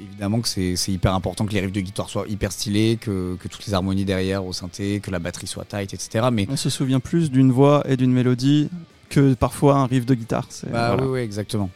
[0.08, 3.48] évidemment que c'est hyper important que les riffs de guitare soient hyper stylés, que, que
[3.48, 6.28] toutes les harmonies derrière au synthé, que la batterie soit tight, etc.
[6.32, 8.70] Mais On se souvient plus d'une voix et d'une mélodie
[9.10, 10.48] que parfois un riff de guitare.
[10.72, 11.02] Bah voilà.
[11.04, 11.68] oui, oui, exactement.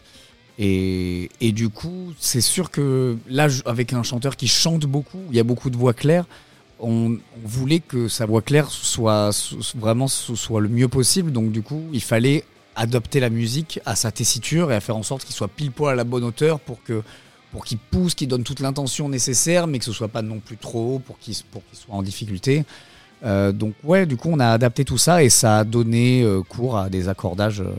[0.59, 5.37] Et, et du coup, c'est sûr que là, avec un chanteur qui chante beaucoup, il
[5.37, 6.27] y a beaucoup de voix claires,
[6.85, 9.31] on, on voulait que sa voix claire soit,
[9.75, 11.33] vraiment le mieux possible.
[11.33, 12.44] Donc du coup, il fallait
[12.77, 15.92] adapter la musique à sa tessiture et à faire en sorte qu'il soit pile poil
[15.92, 17.03] à la bonne hauteur pour que
[17.62, 20.94] qu'il pousse, qu'il donne toute l'intention nécessaire, mais que ce soit pas non plus trop
[20.94, 21.44] haut pour qu'il soit
[21.88, 22.64] en difficulté.
[23.25, 26.42] Euh, donc ouais, du coup, on a adapté tout ça et ça a donné euh,
[26.42, 27.73] cours à des accordages euh,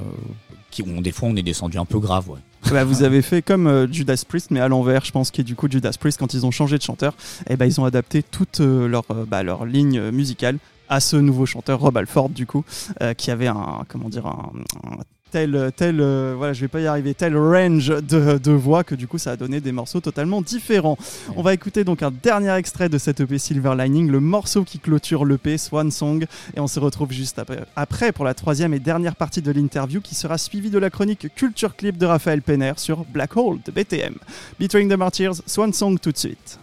[0.72, 2.30] qui ont des fois on est descendu un peu grave.
[2.72, 5.44] Bah, vous avez fait comme euh, Judas Priest, mais à l'envers, je pense, qui est
[5.44, 7.14] du coup Judas Priest, quand ils ont changé de chanteur,
[7.48, 10.58] et ben ils ont adapté toute euh, leur, euh, bah, leur ligne musicale
[10.90, 12.64] à ce nouveau chanteur, Rob Alford, du coup,
[13.18, 14.52] qui avait un, comment dire, un
[15.32, 19.08] tel, tel euh, voilà, je vais pas y arriver, tel range de, voix que du
[19.08, 20.98] coup ça a donné des morceaux totalement différents.
[21.36, 24.80] On va écouter donc un dernier extrait de cette EP Silver Lining, le morceau qui
[24.80, 28.80] clôture l'EP Swan Song, et on se retrouve juste après, après pour la troisième et
[28.80, 32.74] dernière partie de l'interview qui sera suivie de la chronique Culture Clip de Raphaël Penner
[32.78, 34.16] sur Black Hole de BTM.
[34.60, 36.60] Between the Martyrs, Swan Song tout de suite.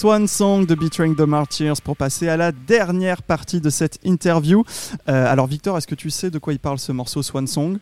[0.00, 4.64] Swan Song de Betraying the Martyrs pour passer à la dernière partie de cette interview.
[5.10, 7.76] Euh, alors Victor, est-ce que tu sais de quoi il parle ce morceau Swan Song?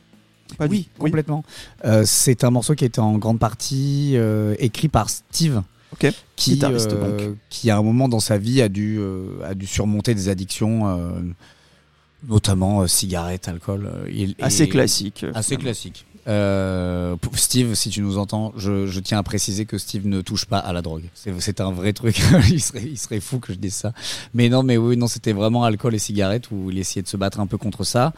[0.57, 1.45] Pas oui, du- complètement.
[1.85, 5.63] Euh, c'est un morceau qui était en grande partie euh, écrit par Steve.
[6.35, 10.13] Qui, euh, qui à un moment dans sa vie a dû, euh, a dû surmonter
[10.13, 11.21] des addictions, euh,
[12.29, 13.89] notamment cigarettes, alcool.
[14.41, 15.25] Assez classique.
[15.35, 15.65] Assez finalement.
[15.67, 16.05] classique.
[16.29, 20.45] Euh, Steve, si tu nous entends, je, je tiens à préciser que Steve ne touche
[20.45, 21.05] pas à la drogue.
[21.39, 22.21] C'est un vrai truc.
[22.51, 23.93] il, serait, il serait fou que je dise ça.
[24.35, 27.17] Mais non, mais oui, non, c'était vraiment alcool et cigarettes où il essayait de se
[27.17, 28.13] battre un peu contre ça.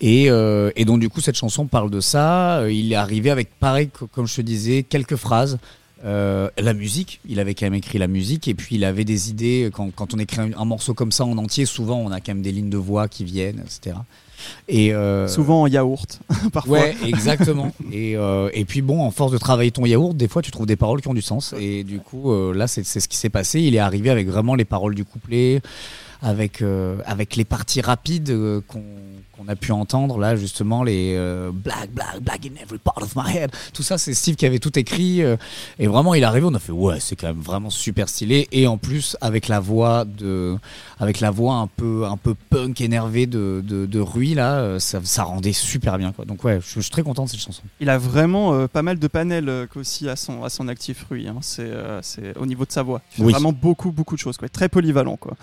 [0.00, 2.60] Et, euh, et donc du coup, cette chanson parle de ça.
[2.60, 5.58] Euh, Il est arrivé avec, pareil, co- comme je te disais, quelques phrases.
[6.04, 9.30] Euh, la musique, il avait quand même écrit la musique et puis il avait des
[9.30, 9.70] idées.
[9.72, 12.32] Quand, quand on écrit un, un morceau comme ça en entier, souvent on a quand
[12.34, 13.96] même des lignes de voix qui viennent, etc.
[14.68, 16.20] Et euh, Souvent en yaourt,
[16.52, 16.80] parfois.
[16.80, 17.72] Ouais, exactement.
[17.92, 20.66] et, euh, et puis bon, en force de travailler ton yaourt, des fois tu trouves
[20.66, 21.54] des paroles qui ont du sens.
[21.58, 23.60] Et du coup, euh, là, c'est c'est ce qui s'est passé.
[23.60, 25.60] Il est arrivé avec vraiment les paroles du couplet,
[26.22, 28.82] avec, euh, avec les parties rapides euh, qu'on
[29.40, 33.14] qu'on a pu entendre, là, justement, les euh, black, black, black in every part of
[33.16, 33.50] my head.
[33.72, 35.22] Tout ça, c'est Steve qui avait tout écrit.
[35.22, 35.36] euh,
[35.78, 38.48] et vraiment, il est arrivé, on a fait, ouais, c'est quand même vraiment super stylé.
[38.52, 40.56] Et en plus, avec la voix de,
[40.98, 44.78] avec la voix un peu, un peu punk énervée de, de, de Rui, là, euh,
[44.78, 46.24] ça, ça rendait super bien, quoi.
[46.26, 47.62] Donc, ouais, je, je suis très content de cette chanson.
[47.80, 51.28] Il a vraiment euh, pas mal de panels aussi à son, à son actif, Rui.
[51.28, 51.38] hein.
[51.40, 53.00] C'est au niveau de sa voix.
[53.12, 53.32] Il fait Oui.
[53.32, 54.36] vraiment beaucoup, beaucoup de choses.
[54.36, 54.48] Quoi.
[54.48, 55.16] Très polyvalent.
[55.16, 55.34] Quoi.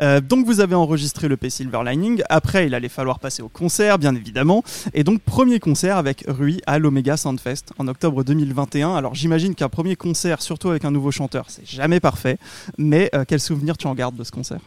[0.00, 2.22] Euh, donc, vous avez enregistré le P Silver Lining.
[2.30, 4.62] Après, il allait falloir passer au concert, bien évidemment.
[4.92, 8.94] Et donc, premier concert avec Rui à l'Omega Soundfest en octobre 2021.
[8.94, 12.38] Alors, j'imagine qu'un premier concert, surtout avec un nouveau chanteur, c'est jamais parfait.
[12.78, 14.60] Mais euh, quel souvenir tu en gardes de ce concert?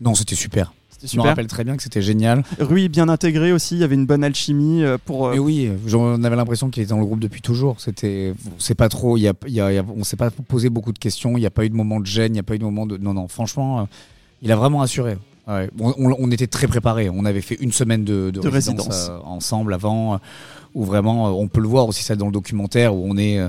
[0.00, 0.72] Non, c'était super.
[1.04, 2.44] Je me rappelle très bien que c'était génial.
[2.60, 3.74] Rui bien intégré aussi.
[3.74, 5.26] Il y avait une bonne alchimie euh, pour.
[5.26, 7.80] euh, Mais oui, j'en avais l'impression qu'il était dans le groupe depuis toujours.
[7.80, 10.16] C'était, on sait pas trop, y a, il y a- il y a- on s'est
[10.16, 11.36] pas posé beaucoup de questions.
[11.36, 12.64] Il n'y a pas eu de moment de gêne, il n'y a pas eu de
[12.64, 12.98] moment de.
[12.98, 13.88] Non, non, franchement,
[14.42, 15.16] il a vraiment assuré.
[15.48, 15.68] Ouais.
[15.78, 17.10] On, était très préparés.
[17.10, 19.08] On avait fait une semaine de, de De résidence, résidence.
[19.10, 20.18] euh, ensemble avant, euh,
[20.74, 23.40] où vraiment, euh, on peut le voir aussi ça dans le documentaire, où on est,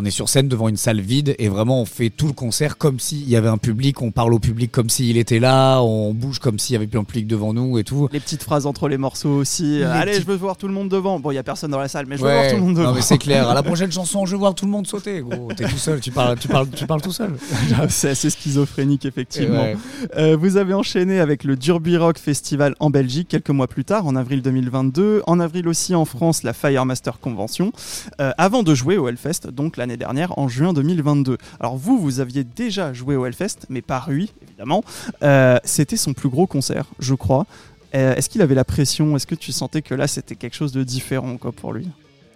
[0.00, 2.78] on est sur scène devant une salle vide et vraiment on fait tout le concert
[2.78, 6.14] comme s'il y avait un public, on parle au public comme s'il était là, on
[6.14, 8.08] bouge comme s'il y avait plus un public devant nous et tout.
[8.12, 9.82] Les petites phrases entre les morceaux aussi.
[9.82, 11.18] euh, Les Allez, je veux voir tout le monde devant.
[11.20, 12.34] Bon, il y a personne dans la salle, mais je veux Ouais.
[12.38, 12.88] voir tout le monde devant.
[12.90, 13.48] non mais c'est clair.
[13.48, 15.20] À la prochaine chanson, je veux voir tout le monde sauter.
[15.20, 16.00] Gros, t'es tout seul.
[16.00, 17.34] Tu parles, tu parles, tu parles tout seul.
[17.88, 19.62] c'est assez schizophrénique, effectivement.
[19.62, 19.76] Ouais.
[20.16, 24.06] Euh, vous avez enchaîné avec le Derby Rock Festival en Belgique quelques mois plus tard,
[24.06, 25.22] en avril 2022.
[25.26, 27.72] En avril aussi en France, la Firemaster Convention.
[28.20, 31.38] euh, avant de jouer au Hellfest, donc l'année dernière, en juin 2022.
[31.60, 34.84] Alors vous, vous aviez déjà joué au Hellfest, mais pas Rui, évidemment.
[35.22, 37.46] Euh, c'était son plus gros concert, je crois.
[37.94, 39.16] Euh, Est-ce qu'il avait la pression?
[39.16, 41.88] Est-ce que tu sentais que là, c'était quelque chose de différent quoi, pour lui?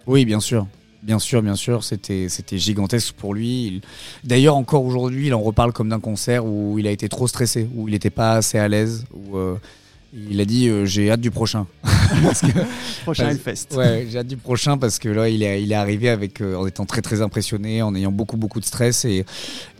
[0.07, 0.65] Oui, bien sûr.
[1.03, 3.65] Bien sûr, bien sûr, c'était gigantesque pour lui.
[3.67, 3.81] Il-
[4.23, 7.67] D'ailleurs, encore aujourd'hui, il en reparle comme d'un concert où il a été trop stressé,
[7.75, 9.55] où il n'était pas assez à l'aise, euh,
[10.29, 11.65] il a dit euh, j'ai hâte du prochain.
[12.23, 12.47] Parce que-
[13.03, 13.29] Prochain.
[13.29, 13.67] Hellfest.
[13.75, 16.55] ouais, j'ai hâte du prochain parce que là, il est il est arrivé avec euh,
[16.55, 19.25] en étant très très impressionné, en ayant beaucoup beaucoup de stress et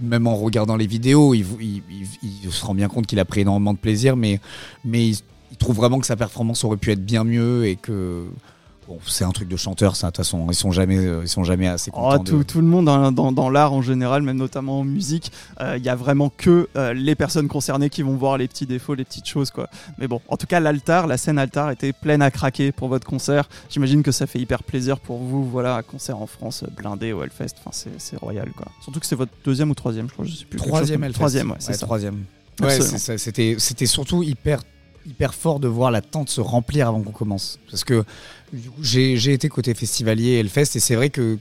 [0.01, 1.83] même en regardant les vidéos, il, il-
[2.43, 4.39] il- se rend bien compte qu'il a pris énormément de plaisir, mais
[4.83, 5.17] mais il,
[5.51, 8.25] il trouve vraiment que sa performance aurait pu être bien mieux et que
[8.87, 10.07] Bon, c'est un truc de chanteur, ça.
[10.07, 12.23] De toute façon, ils sont jamais, euh, ils sont jamais assez Oh, contents.
[12.23, 12.43] tout, de...
[12.43, 15.31] tout le monde dans, dans- dans l'art en général, même notamment en musique,
[15.61, 18.65] euh, il y a vraiment que euh, les personnes concernées qui vont voir les petits
[18.65, 19.69] défauts, les petites choses quoi.
[19.97, 23.07] Mais bon, en tout cas l'altar, la scène altar était pleine à craquer pour votre
[23.07, 23.47] concert.
[23.69, 27.13] J'imagine que ça fait hyper plaisir pour vous, voilà, un concert en France euh, blindé
[27.13, 27.55] au Hellfest.
[27.59, 28.67] Enfin, c'est, c'est royal quoi.
[28.81, 30.57] Surtout que c'est votre deuxième ou troisième, je crois, je sais plus.
[30.57, 31.13] Troisième, Hellfest.
[31.19, 31.85] Troisième, ouais, c'est Ouais, ça.
[31.85, 32.23] Troisième.
[32.61, 32.79] Ouais,
[33.57, 34.59] c'était surtout hyper,
[35.05, 37.59] hyper fort de voir la tente se remplir avant qu'on commence.
[37.69, 38.03] Parce que
[38.81, 41.37] j'ai, été côté festivalier Hellfest et c'est vrai que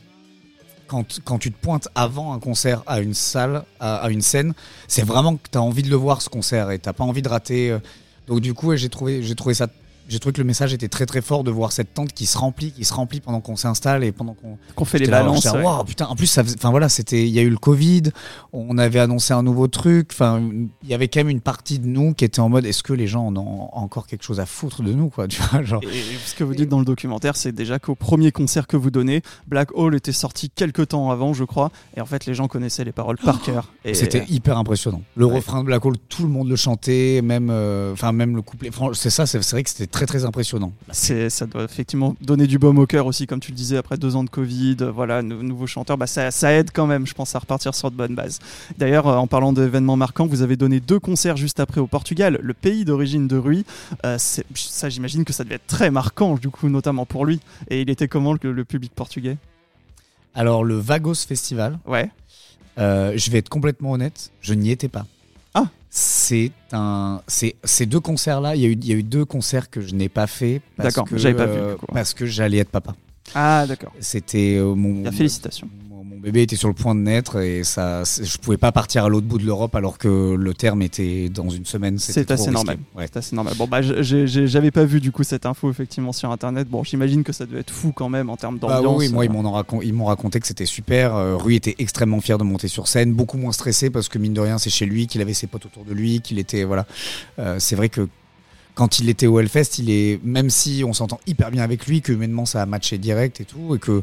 [0.87, 4.53] quand, quand tu te pointes avant un concert à une salle, à, une scène,
[4.89, 7.23] c'est vraiment que tu as envie de le voir ce concert et t'as pas envie
[7.23, 7.71] de rater.
[7.71, 7.79] euh.
[8.27, 9.69] Donc du coup, j'ai trouvé, j'ai trouvé ça.
[10.09, 12.37] J'ai trouvé que le message était très très fort de voir cette tente qui se
[12.37, 15.45] remplit, qui se remplit pendant qu'on s'installe et pendant qu'on, Qu'on fait les balances.
[15.45, 15.63] là, ouais.
[15.63, 18.03] Waouh, putain, en plus, ça enfin voilà, c'était, il y a eu le Covid,
[18.53, 20.43] on avait annoncé un nouveau truc, enfin,
[20.83, 22.93] il y avait quand même une partie de nous qui était en mode, est-ce que
[22.93, 25.83] les gens en ont encore quelque chose à foutre de nous, quoi, tu vois, genre.
[25.85, 28.91] Et ce que vous dites dans le documentaire, c'est déjà qu'au premier concert que vous
[28.91, 32.49] donnez, Black Hole était sorti quelques temps avant, je crois, et en fait les gens
[32.49, 33.73] connaissaient les paroles par cœur.
[33.85, 35.03] Et C'était hyper impressionnant.
[35.17, 35.37] Le Ouais.
[35.37, 38.71] refrain de Black Hole, tout le monde le chantait, même, euh, enfin même le couplet.
[38.95, 40.73] C'est ça, c'est vrai que c'était très très impressionnant.
[40.91, 43.97] C'est, ça doit effectivement donner du baume au cœur aussi, comme tu le disais, après
[43.97, 47.07] deux ans de Covid, euh, voilà, nou- nouveau chanteur, bah ça, ça aide quand même,
[47.07, 48.41] je pense, à repartir sur de bonnes bases.
[48.79, 52.39] D'ailleurs, euh, en parlant d'événements marquants, vous avez donné deux concerts juste après au Portugal,
[52.43, 53.65] le pays d'origine de Rui.
[54.05, 57.39] Euh, c'est- ça, j'imagine que ça devait être très marquant, du coup, notamment pour lui.
[57.69, 59.37] Et il était comment le, le public portugais?
[60.35, 62.11] Alors le Vagos Festival, Ouais.
[62.79, 65.07] euh, je vais être complètement honnête, je n'y étais pas.
[65.95, 69.03] C'est un, c'est ces deux concerts là, il y a eu, il y a eu
[69.03, 71.77] deux concerts que je n'ai pas fait parce D'accord, que j'avais pas vu, euh, du
[71.81, 71.87] coup.
[71.93, 72.95] parce que j'allais être papa.
[73.35, 73.93] Ah, d'accord.
[74.01, 75.69] C'était euh, mon, Bien, félicitations.
[76.23, 79.27] Bébé était sur le point de naître et ça, je pouvais pas partir à l'autre
[79.27, 81.99] bout de l'Europe alors que le terme était dans une semaine.
[81.99, 82.51] C'est assez risqué.
[82.53, 82.79] normal.
[82.97, 83.07] Ouais.
[83.13, 83.55] C'est assez normal.
[83.59, 86.69] Bon, bah, j'avais pas vu du coup cette info effectivement sur internet.
[86.69, 88.99] Bon, j'imagine que ça devait être fou quand même en termes Bah d'ambiance.
[88.99, 89.79] oui, moi ils euh.
[89.83, 91.15] ils m'ont raconté que c'était super.
[91.15, 94.35] Euh, Rui était extrêmement fier de monter sur scène, beaucoup moins stressé parce que mine
[94.35, 96.87] de rien c'est chez lui, qu'il avait ses potes autour de lui, qu'il était voilà.
[97.39, 98.09] Euh, c'est vrai que
[98.75, 102.01] quand il était au Hellfest, il est même si on s'entend hyper bien avec lui,
[102.01, 104.03] que humainement ça a matché direct et tout, et que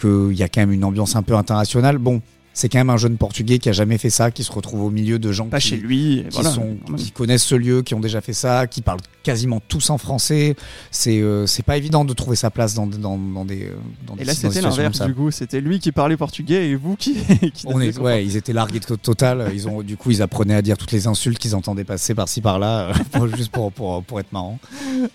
[0.00, 1.98] qu'il y a quand même une ambiance un peu internationale.
[1.98, 2.20] Bon,
[2.58, 4.90] c'est quand même un jeune Portugais qui a jamais fait ça, qui se retrouve au
[4.90, 6.24] milieu de gens pas qui, chez lui.
[6.28, 9.60] qui, voilà, sont, qui connaissent ce lieu, qui ont déjà fait ça, qui parlent quasiment
[9.68, 10.56] tous en français.
[10.90, 13.76] C'est euh, c'est pas évident de trouver sa place dans, dans, dans des euh,
[14.08, 15.30] dans Et là, c'était l'inverse du coup.
[15.30, 17.14] C'était lui qui parlait portugais et vous qui.
[17.54, 19.52] qui On est, ouais, ils étaient largués de total.
[19.54, 22.40] Ils ont, du coup, ils apprenaient à dire toutes les insultes qu'ils entendaient passer par-ci
[22.40, 24.58] par-là, euh, juste pour, pour, pour être marrant.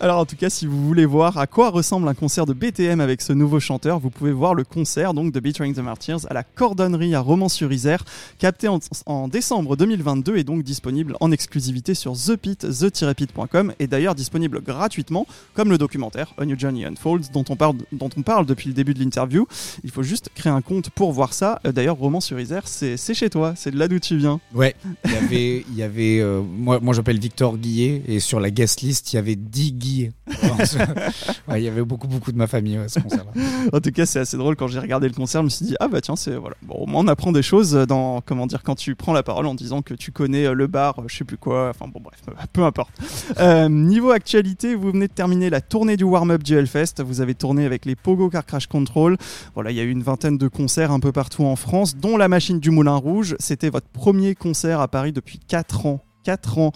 [0.00, 3.00] Alors, en tout cas, si vous voulez voir à quoi ressemble un concert de BTM
[3.00, 6.32] avec ce nouveau chanteur, vous pouvez voir le concert donc de Betraying the Martyrs à
[6.32, 8.04] la Cordonnerie à Romans-sur-Isère,
[8.38, 13.88] capté en, en décembre 2022 et donc disponible en exclusivité sur The Pit, the-pit.com et
[13.88, 18.22] d'ailleurs disponible gratuitement, comme le documentaire A New Journey Unfolds dont on parle, dont on
[18.22, 19.48] parle depuis le début de l'interview.
[19.82, 21.60] Il faut juste créer un compte pour voir ça.
[21.66, 24.38] Euh, D'ailleurs, Romans-sur-Isère, c'est c'est chez toi, c'est de là d'où tu viens.
[24.54, 28.52] Ouais, il y avait, y avait euh, moi, moi j'appelle Victor Guillet, et sur la
[28.52, 30.12] guest list, il y avait 10 Guillets.
[31.48, 33.32] Ouais, il y avait beaucoup, beaucoup de ma famille à ce concert-là.
[33.72, 35.40] En tout cas, c'est assez drôle quand j'ai regardé le concert.
[35.42, 36.56] Je me suis dit, ah bah tiens, c'est voilà.
[36.62, 39.46] Bon, au moins on apprend des choses dans comment dire quand tu prends la parole
[39.46, 41.68] en disant que tu connais euh, le bar, euh, je sais plus quoi.
[41.70, 42.90] Enfin bon, bref, euh, peu importe.
[43.68, 47.04] Niveau actualité, vous venez de terminer la tournée du warm-up du Hellfest.
[47.04, 49.16] Vous avez tourné avec les Pogo Car Crash Control.
[49.54, 52.16] Voilà, il y a eu une vingtaine de concerts un peu partout en France, dont
[52.16, 53.36] la Machine du Moulin Rouge.
[53.38, 56.00] C'était votre premier concert à Paris depuis 4 ans.
[56.24, 56.72] 4 ans.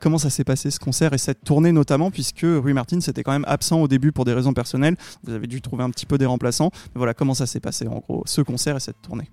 [0.00, 3.32] Comment ça s'est passé ce concert et cette tournée notamment, puisque Rui Martin c'était quand
[3.32, 4.96] même absent au début pour des raisons personnelles.
[5.24, 6.70] Vous avez dû trouver un petit peu des remplaçants.
[6.94, 9.30] Mais voilà, comment ça s'est passé en gros, ce concert et cette tournée?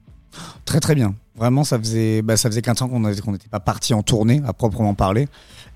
[0.65, 1.15] Très très bien.
[1.35, 4.53] Vraiment, ça faisait, bah, ça faisait 15 ans qu'on n'était pas parti en tournée à
[4.53, 5.27] proprement parler.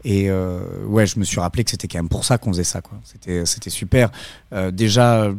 [0.03, 2.63] Et euh, ouais, je me suis rappelé que c'était quand même pour ça qu'on faisait
[2.63, 2.81] ça.
[3.03, 4.11] C'était, super.
[4.53, 5.31] Euh, déjà,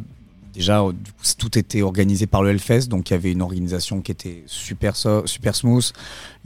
[0.53, 0.91] déjà, euh,
[1.37, 4.95] tout était organisé par le Hellfest, donc il y avait une organisation qui était super,
[4.97, 5.93] super smooth.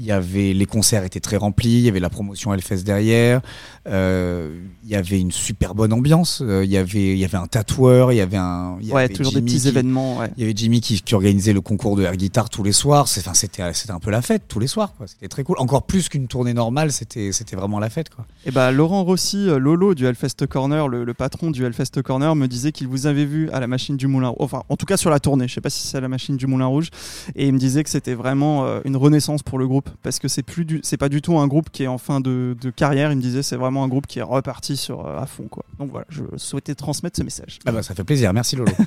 [0.01, 3.39] Il y avait les concerts étaient très remplis, il y avait la promotion Hellfest derrière.
[3.87, 6.41] Euh, il y avait une super bonne ambiance.
[6.43, 8.91] Euh, il y avait, il y avait un tatoueur, il y avait un, il y
[8.91, 10.17] Ouais, avait toujours des petits qui- événements.
[10.17, 10.31] ouais.
[10.37, 13.07] il y avait Jimmy qui, qui organisait le concours de air guitar tous les soirs.
[13.07, 14.93] C'est- Enfin, c'était, c'était un peu la fête tous les soirs.
[15.05, 15.57] C'était très cool.
[15.59, 18.09] Encore plus qu'une tournée normale, c'était, c'était vraiment la fête.
[18.09, 18.25] Quoi.
[18.45, 22.35] Et bah Laurent Rossi, euh, Lolo du Hellfest Corner, le, le patron du Hellfest Corner,
[22.35, 24.87] me disait qu'il vous avait vu à la machine du Moulin Rouge, enfin en tout
[24.87, 26.89] cas sur la tournée, je sais pas si c'est à la machine du Moulin Rouge,
[27.35, 30.43] et il me disait que c'était vraiment une renaissance pour le groupe, parce que c'est
[30.43, 33.11] plus du, c'est pas du tout un groupe qui est en fin de, de carrière,
[33.11, 35.63] il me disait c'est vraiment un groupe qui est reparti sur euh, à fond quoi.
[35.79, 37.59] Donc voilà, je souhaitais transmettre ce message.
[37.65, 38.33] Ah bah, ça fait plaisir.
[38.33, 38.71] Merci Lolo.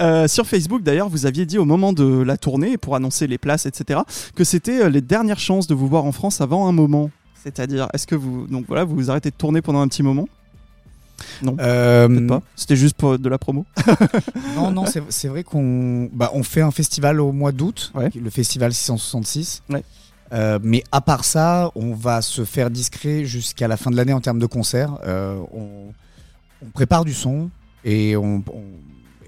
[0.00, 3.38] Euh, sur Facebook d'ailleurs, vous aviez dit au moment de la tournée, pour annoncer les
[3.38, 4.00] places, etc.,
[4.34, 7.10] que c'était euh, les dernières chances de vous voir en France avant un moment.
[7.42, 10.26] C'est-à-dire, est-ce que vous, donc voilà, vous vous arrêtez de tourner pendant un petit moment?
[11.42, 11.56] Non.
[11.60, 12.42] Euh, Peut-être pas.
[12.56, 13.64] C'était juste pour de la promo.
[14.56, 18.10] non, non, c'est, c'est vrai qu'on bah, on fait un festival au mois d'août, Ouais.
[18.20, 19.62] le festival 666.
[19.70, 19.84] Ouais.
[20.32, 24.12] Euh, mais à part ça, on va se faire discret jusqu'à la fin de l'année
[24.12, 24.98] en termes de concerts.
[25.04, 25.92] Euh, on,
[26.72, 27.50] prépare du son
[27.84, 28.42] et on,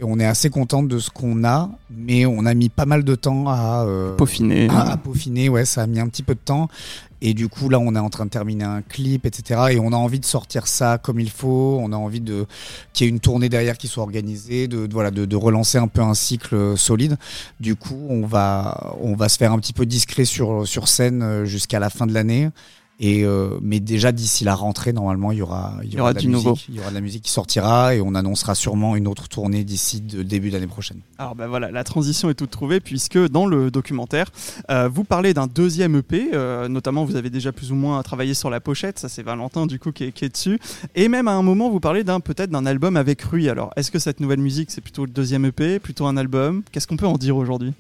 [0.01, 3.05] et on est assez content de ce qu'on a, mais on a mis pas mal
[3.05, 4.69] de temps à, euh, Peaufiné.
[4.71, 5.49] à, à peaufiner.
[5.49, 6.69] Ouais, ça a mis un petit peu de temps.
[7.23, 9.61] Et du coup, là, on est en train de terminer un clip, etc.
[9.71, 11.79] Et on a envie de sortir ça comme il faut.
[11.81, 12.45] On a envie de
[12.93, 15.79] qu'il y ait une tournée derrière qui soit organisée, de, de- voilà, de, de relancer
[15.79, 17.17] un peu un cycle euh, solide.
[17.59, 21.23] Du coup, on va, on va se faire un petit peu discret sur, sur scène
[21.23, 22.51] euh, jusqu'à la fin de l'année.
[22.99, 26.17] Et euh, mais déjà d'ici la rentrée, normalement, il y aura, il y aura de
[26.17, 26.59] la du musique, nouveau.
[26.71, 29.65] il y aura de la musique qui sortira et on annoncera sûrement une autre tournée
[29.65, 31.01] d'ici de début d'année prochaine.
[31.19, 34.31] Alors ben voilà, la transition est toute trouvée puisque dans le documentaire,
[34.71, 38.33] euh, vous parlez d'un deuxième EP, euh, notamment vous avez déjà plus ou moins travaillé
[38.33, 40.59] sur la pochette, ça c'est Valentin du coup qui est, qui est dessus,
[40.95, 43.51] et même à un moment vous parlez d'un peut-être d'un album avec Rui.
[43.51, 46.63] Alors est-ce que cette nouvelle musique c'est plutôt le deuxième EP, plutôt un album?
[46.73, 47.75] Qu'est-ce qu'on peut en dire aujourd'hui?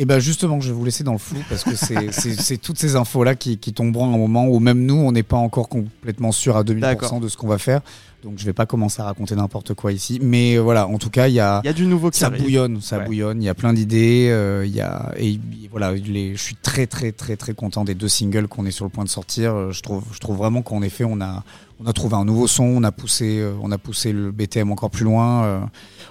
[0.00, 2.94] Et ben justement, je vais vous laisser dans le flou parce que c'est- toutes ces
[2.94, 6.30] infos-là qui, qui tomberont à un moment où même nous, on n'est pas encore complètement
[6.32, 7.20] sûr à 2000% D'accord.
[7.20, 7.80] de ce qu'on va faire.
[8.22, 10.18] Donc je vais pas commencer à raconter n'importe quoi ici.
[10.22, 11.60] Mais euh, voilà, en tout cas, il y a...
[11.64, 12.42] Il y a du nouveau qui Ça arrive.
[12.42, 13.04] bouillonne, ça Ouais.
[13.06, 13.40] bouillonne.
[13.42, 14.28] Il y a plein d'idées.
[14.30, 15.38] euh, Il y a et
[15.70, 18.84] voilà, les, je suis très très très très content des deux singles qu'on est sur
[18.84, 19.54] le point de sortir.
[19.54, 21.42] Euh, Je trouve, je trouve vraiment qu'en effet, on a
[21.80, 22.64] on a trouvé un nouveau son.
[22.64, 25.44] On a poussé, euh, on a poussé le BTM encore plus loin.
[25.44, 25.60] euh,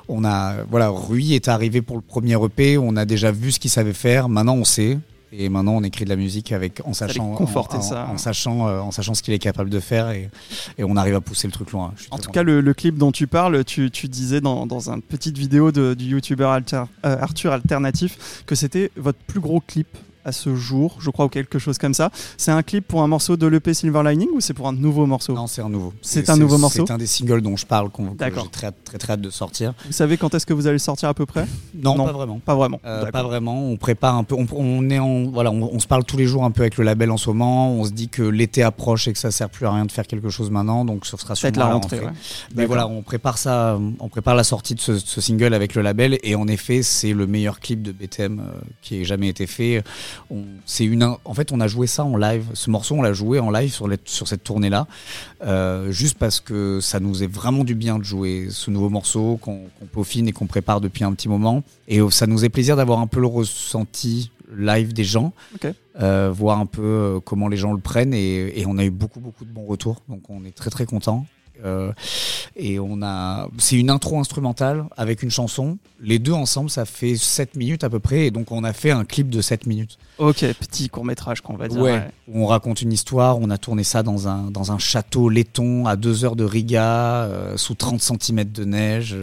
[0.09, 2.77] on a voilà, Rui est arrivé pour le premier EP.
[2.77, 4.29] On a déjà vu ce qu'il savait faire.
[4.29, 4.97] Maintenant, on sait.
[5.33, 8.07] Et maintenant, on écrit de la musique avec en sachant, conforter en, en- ça.
[8.09, 10.29] en sachant, euh, en sachant ce qu'il est capable de faire et,
[10.77, 11.93] et on arrive à pousser le truc loin.
[12.11, 15.01] En tout cas, le, le clip dont tu parles, tu, tu disais dans, dans une
[15.01, 19.89] petite vidéo de- du youtubeur Alter- euh, Arthur Alternatif que c'était votre plus gros clip
[20.27, 22.11] à ce jour, je crois, ou quelque chose comme ça.
[22.37, 25.05] C'est un clip pour un morceau de l'EP Silver Lining ou c'est pour un nouveau
[25.05, 25.33] morceau?
[25.33, 25.93] Non, c'est un nouveau.
[26.01, 26.85] C'est un nouveau morceau?
[26.85, 29.29] C'est un des singles dont je parle, qu'on, que j'ai très, très très hâte de
[29.29, 29.73] sortir.
[29.85, 31.45] Vous savez quand est-ce que vous allez le sortir à peu près?
[31.73, 32.05] Non, Non.
[32.05, 32.39] pas vraiment.
[32.45, 32.81] Pas vraiment.
[32.85, 33.63] Euh, pas vraiment.
[33.69, 34.35] On prépare un peu.
[34.35, 35.49] On, on est en voilà.
[35.51, 37.71] On, on se parle tous les jours un peu avec le label en ce moment.
[37.71, 40.07] On se dit que l'été approche et que ça sert plus à rien de faire
[40.07, 40.83] quelque chose maintenant.
[40.83, 41.99] Donc ce sera sûrement la rentrée.
[42.01, 42.11] ouais.
[42.55, 43.79] Mais voilà, on prépare ça.
[43.99, 46.17] On prépare la sortie de ce, ce single avec le label.
[46.23, 49.83] Et en effet, c'est le meilleur clip de BTM euh, qui ait jamais été fait.
[50.29, 51.03] On, c'est une.
[51.25, 52.45] En fait, on a joué ça en live.
[52.53, 54.87] Ce morceau, on l'a joué en live sur, les- sur cette tournée-là,
[55.43, 59.37] euh, juste parce que ça nous est vraiment du bien de jouer ce nouveau morceau
[59.41, 59.61] qu'on
[59.91, 61.63] peaufine et qu'on prépare depuis un petit moment.
[61.87, 65.33] Et euh, ça nous est plaisir d'avoir un peu le ressenti live des gens,
[66.01, 68.13] euh, voir un peu comment les gens le prennent.
[68.13, 70.85] Et, et on a eu beaucoup beaucoup de bons retours, donc on est très très
[70.85, 71.25] content.
[71.65, 71.91] Euh,
[72.55, 75.77] et on a, c'est une intro instrumentale avec une chanson.
[76.01, 78.27] Les deux ensemble, ça fait 7 minutes à peu près.
[78.27, 79.97] Et donc, on a fait un clip de 7 minutes.
[80.17, 81.79] Ok, petit court métrage qu'on va dire.
[81.79, 81.91] Ouais.
[81.93, 82.07] ouais.
[82.27, 83.37] Où on raconte une histoire.
[83.39, 87.23] On a tourné ça dans un, dans un château laiton à 2 heures de Riga,
[87.23, 89.15] euh, sous 30 cm de neige.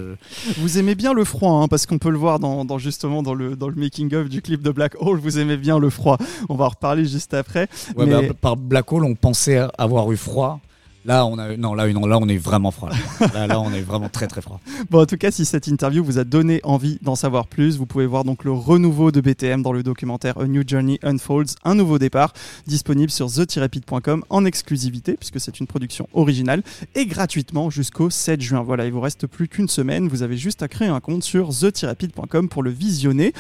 [0.59, 3.35] Vous aimez bien le froid, hein, parce qu'on peut le voir dans, dans justement dans
[3.35, 5.19] le, dans le making-of du clip de Black Hole.
[5.19, 6.19] Vous aimez bien le froid.
[6.49, 7.69] On va en reparler juste après.
[7.97, 10.61] Ouais, Mais- bah, par Black Hole, on pensait avoir eu froid.
[11.07, 12.89] Là, on a, non, là, non, là, on est vraiment froid.
[12.89, 13.27] Là.
[13.35, 14.59] Là, là, on est vraiment très, très froid.
[14.91, 17.85] Bon, en tout cas, si cette interview vous a donné envie d'en savoir plus, vous
[17.85, 21.75] pouvez voir donc le renouveau de BTM dans le documentaire A New Journey Unfolds, un
[21.75, 22.33] nouveau départ,
[22.67, 26.63] disponible sur the-pit.com en exclusivité, puisque c'est une production originale,
[26.95, 28.63] et gratuitement jusqu'au 7 juin.
[28.63, 31.51] Voilà, il vous reste plus qu'une semaine, vous avez juste à créer un compte sur
[31.51, 33.35] the-pit.com pour le visionner.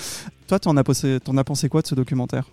[0.48, 2.44] Toi, t'en as, pensé- t'en as pensé quoi de ce documentaire?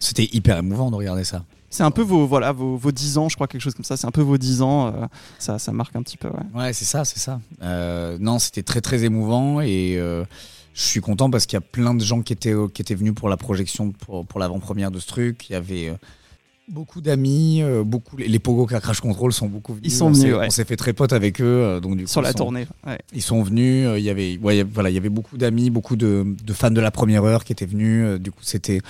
[0.00, 1.44] C'était hyper émouvant de regarder ça.
[1.74, 3.96] C'est un peu vos, voilà, vos, vos 10 ans, je crois, quelque chose comme ça.
[3.96, 4.86] C'est un peu vos 10 ans.
[4.86, 5.06] euh,
[5.40, 6.28] ça, ça marque un petit peu.
[6.54, 6.72] Ouais.
[6.72, 7.40] C'est ça, c'est ça.
[7.62, 10.24] Euh, non, c'était très très émouvant et euh,
[10.72, 13.12] je suis content parce qu'il y a plein de gens qui étaient qui étaient venus
[13.12, 15.50] pour la projection, pour, pour l'avant-première de ce truc.
[15.50, 15.92] Il y avait
[16.68, 19.92] beaucoup d'amis, euh, beaucoup les Pogo Crash Control sont beaucoup venus.
[19.92, 20.46] Ils sont On s'est- venus, ouais.
[20.46, 22.66] On s'est fait très potes avec eux, euh, donc du coup, Sur la sont- tournée.
[22.86, 22.98] Ouais.
[23.12, 23.86] Ils sont venus.
[23.86, 26.70] euh, Il y avait, ouais, voilà, il y avait beaucoup d'amis, beaucoup de, de fans
[26.70, 28.04] de la première heure qui étaient venus.
[28.04, 28.80] euh, du coup, c'était.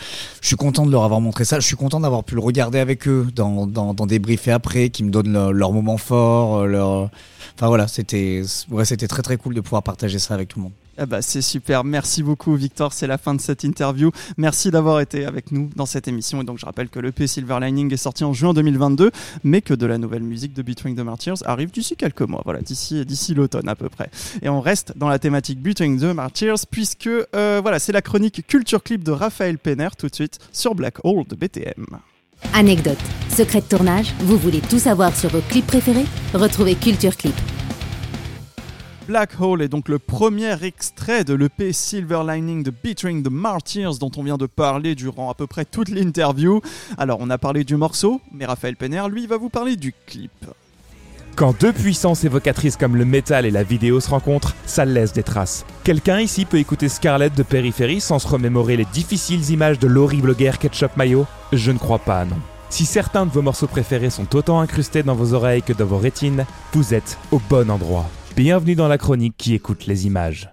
[0.41, 1.59] Je suis content de leur avoir montré ça.
[1.61, 4.53] Je suis content d'avoir pu le regarder avec eux dans dans, dans des briefs et
[4.53, 7.11] après, qui me donnent leur, leur moment fort, euh, leur.
[7.57, 10.65] Enfin voilà, c'était ouais, c'était très très cool de pouvoir partager ça avec tout le
[10.65, 10.73] monde.
[10.97, 11.85] Ah bah, c'est super.
[11.85, 12.93] Merci beaucoup, Victor.
[12.93, 14.11] C'est la fin de cette interview.
[14.37, 16.41] Merci d'avoir été avec nous dans cette émission.
[16.43, 19.11] Et donc, je rappelle que l'EP Silver Lining est sorti en juin 2022,
[19.43, 22.43] mais que de la nouvelle musique de Between the Martyrs arrive d'ici quelques mois.
[22.45, 24.11] Voilà, d'ici, d'ici l'automne à peu près.
[24.43, 28.47] Et on reste dans la thématique Between the Martyrs, puisque euh, voilà, c'est la chronique
[28.47, 31.87] culture clip de Raphaël Penner tout de suite sur Black Hole de BTM.
[32.53, 32.99] Anecdote,
[33.31, 36.05] secret de tournage, vous voulez tout savoir sur vos clips préférés?
[36.35, 37.35] Retrouvez Culture Clip.
[39.07, 43.99] Black Hole est donc le premier extrait de l'EP Silver Lining de Between the Martyrs
[43.99, 46.63] dont on vient de parler durant à peu près toute l'interview.
[46.97, 50.47] Alors on a parlé du morceau, mais Raphaël Penner lui va vous parler du clip.
[51.37, 55.23] Quand deux puissances évocatrices comme le métal et la vidéo se rencontrent, ça laisse des
[55.23, 55.67] traces.
[55.83, 60.35] Quelqu'un ici peut écouter Scarlett de Périphérie sans se remémorer les difficiles images de l'horrible
[60.35, 61.27] guerre ketchup mayo?
[61.53, 62.39] Je ne crois pas, non.
[62.71, 65.99] Si certains de vos morceaux préférés sont autant incrustés dans vos oreilles que dans vos
[65.99, 68.07] rétines, vous êtes au bon endroit.
[68.37, 70.53] Bienvenue dans la chronique qui écoute les images.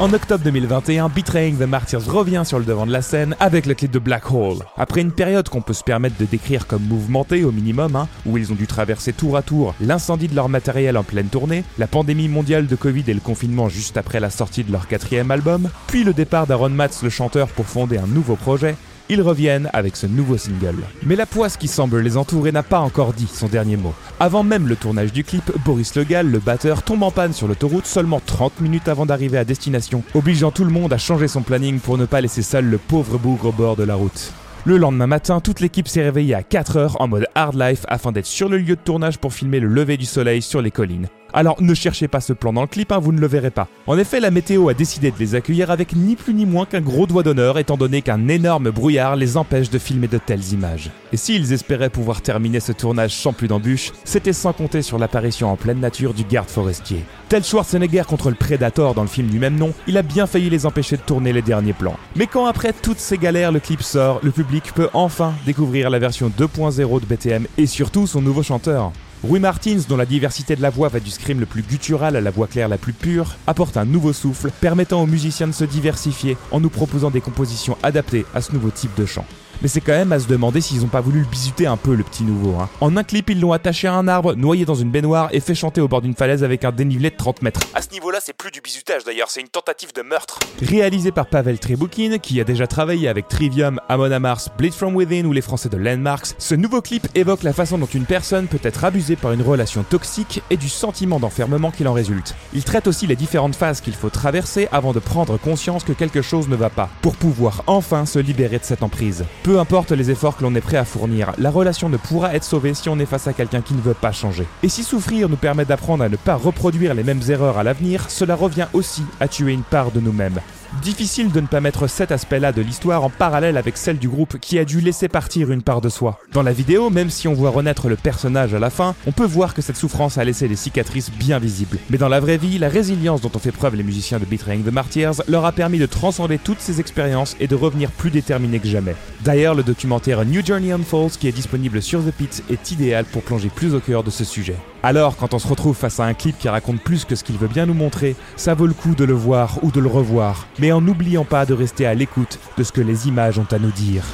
[0.00, 3.74] En octobre 2021, Betraying the Martyrs revient sur le devant de la scène avec le
[3.74, 4.58] clip de Black Hole.
[4.76, 8.36] Après une période qu'on peut se permettre de décrire comme mouvementée au minimum, hein, où
[8.36, 11.86] ils ont dû traverser tour à tour l'incendie de leur matériel en pleine tournée, la
[11.86, 15.70] pandémie mondiale de Covid et le confinement juste après la sortie de leur quatrième album,
[15.86, 18.74] puis le départ d'Aaron Matz le chanteur pour fonder un nouveau projet,
[19.08, 20.76] ils reviennent avec ce nouveau single.
[21.04, 23.94] Mais la poisse qui semble les entourer n'a pas encore dit son dernier mot.
[24.20, 27.48] Avant même le tournage du clip, Boris Le Gall, le batteur, tombe en panne sur
[27.48, 31.42] l'autoroute seulement 30 minutes avant d'arriver à destination, obligeant tout le monde à changer son
[31.42, 34.32] planning pour ne pas laisser seul le pauvre bougre au bord de la route.
[34.66, 38.24] Le lendemain matin, toute l'équipe s'est réveillée à 4h en mode hard life afin d'être
[38.24, 41.08] sur le lieu de tournage pour filmer le lever du soleil sur les collines.
[41.36, 43.66] Alors ne cherchez pas ce plan dans le clip, hein, vous ne le verrez pas.
[43.88, 46.80] En effet, la météo a décidé de les accueillir avec ni plus ni moins qu'un
[46.80, 50.92] gros doigt d'honneur, étant donné qu'un énorme brouillard les empêche de filmer de telles images.
[51.12, 55.50] Et s'ils espéraient pouvoir terminer ce tournage sans plus d'embûches, c'était sans compter sur l'apparition
[55.50, 57.04] en pleine nature du garde forestier.
[57.28, 60.50] Tel Schwarzenegger contre le Predator dans le film du même nom, il a bien failli
[60.50, 61.98] les empêcher de tourner les derniers plans.
[62.14, 65.98] Mais quand après toutes ces galères le clip sort, le public peut enfin découvrir la
[65.98, 68.92] version 2.0 de BTM et surtout son nouveau chanteur.
[69.26, 72.20] Rui Martins, dont la diversité de la voix va du scream le plus guttural à
[72.20, 75.64] la voix claire la plus pure, apporte un nouveau souffle permettant aux musiciens de se
[75.64, 79.24] diversifier en nous proposant des compositions adaptées à ce nouveau type de chant.
[79.64, 81.94] Mais c'est quand même à se demander s'ils ont pas voulu le bisuter un peu
[81.94, 82.60] le petit nouveau.
[82.60, 82.68] hein.
[82.82, 85.54] En un clip, ils l'ont attaché à un arbre, noyé dans une baignoire et fait
[85.54, 87.60] chanter au bord d'une falaise avec un dénivelé de 30 mètres.
[87.72, 90.38] À ce niveau-là, c'est plus du bisutage d'ailleurs, c'est une tentative de meurtre.
[90.60, 95.24] Réalisé par Pavel Trebukin, qui a déjà travaillé avec Trivium, Amon Amarth, Bleed From Within
[95.24, 98.60] ou les Français de Landmarks, ce nouveau clip évoque la façon dont une personne peut
[98.64, 102.34] être abusée par une relation toxique et du sentiment d'enfermement qu'il en résulte.
[102.52, 106.20] Il traite aussi les différentes phases qu'il faut traverser avant de prendre conscience que quelque
[106.20, 109.24] chose ne va pas, pour pouvoir enfin se libérer de cette emprise.
[109.42, 112.44] Peu importe les efforts que l'on est prêt à fournir, la relation ne pourra être
[112.44, 114.46] sauvée si on est face à quelqu'un qui ne veut pas changer.
[114.62, 118.06] Et si souffrir nous permet d'apprendre à ne pas reproduire les mêmes erreurs à l'avenir,
[118.08, 120.40] cela revient aussi à tuer une part de nous-mêmes.
[120.82, 124.38] Difficile de ne pas mettre cet aspect-là de l'histoire en parallèle avec celle du groupe
[124.38, 126.18] qui a dû laisser partir une part de soi.
[126.32, 129.24] Dans la vidéo, même si on voit renaître le personnage à la fin, on peut
[129.24, 131.78] voir que cette souffrance a laissé des cicatrices bien visibles.
[131.90, 134.64] Mais dans la vraie vie, la résilience dont ont fait preuve les musiciens de Betraying
[134.64, 138.58] the Martyrs leur a permis de transcender toutes ces expériences et de revenir plus déterminés
[138.58, 138.96] que jamais.
[139.34, 143.22] D'ailleurs, le documentaire New Journey Unfolds qui est disponible sur The Pit est idéal pour
[143.22, 144.54] plonger plus au cœur de ce sujet.
[144.84, 147.36] Alors, quand on se retrouve face à un clip qui raconte plus que ce qu'il
[147.36, 150.46] veut bien nous montrer, ça vaut le coup de le voir ou de le revoir,
[150.60, 153.58] mais en n'oubliant pas de rester à l'écoute de ce que les images ont à
[153.58, 154.04] nous dire.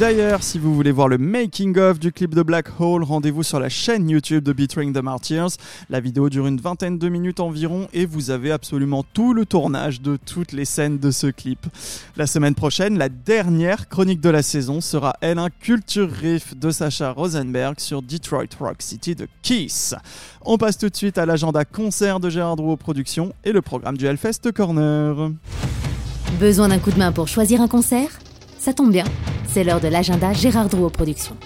[0.00, 3.60] D'ailleurs, si vous voulez voir le making of du clip de Black Hole, rendez-vous sur
[3.60, 5.50] la chaîne YouTube de Betraying the Martyrs.
[5.88, 10.00] La vidéo dure une vingtaine de minutes environ et vous avez absolument tout le tournage
[10.00, 11.60] de toutes les scènes de ce clip.
[12.16, 16.72] La semaine prochaine, la dernière chronique de la saison sera elle un culture riff de
[16.72, 19.94] Sacha Rosenberg sur Detroit Rock City de Kiss.
[20.44, 23.96] On passe tout de suite à l'agenda concert de Gérard Drouot Productions et le programme
[23.96, 25.30] du Hellfest Corner.
[26.40, 28.10] Besoin d'un coup de main pour choisir un concert?
[28.58, 29.04] Ça tombe bien,
[29.54, 31.36] c'est l'heure de l'agenda Gérard Drouot Productions.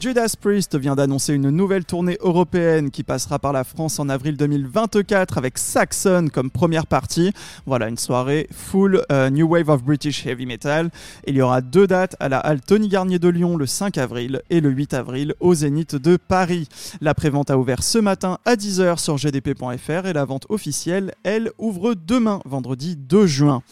[0.00, 4.36] Judas Priest vient d'annoncer une nouvelle tournée européenne qui passera par la France en avril
[4.36, 7.32] 2024 avec Saxon comme première partie.
[7.64, 10.90] Voilà, une soirée full euh, New Wave of British Heavy Metal.
[11.28, 14.42] Il y aura deux dates à la halle Tony Garnier de Lyon le 5 avril
[14.50, 16.68] et le 8 avril au Zénith de Paris.
[17.00, 21.50] La prévente a ouvert ce matin à 10h sur gdp.fr et la vente officielle, elle,
[21.58, 23.62] ouvre demain, vendredi 2 juin.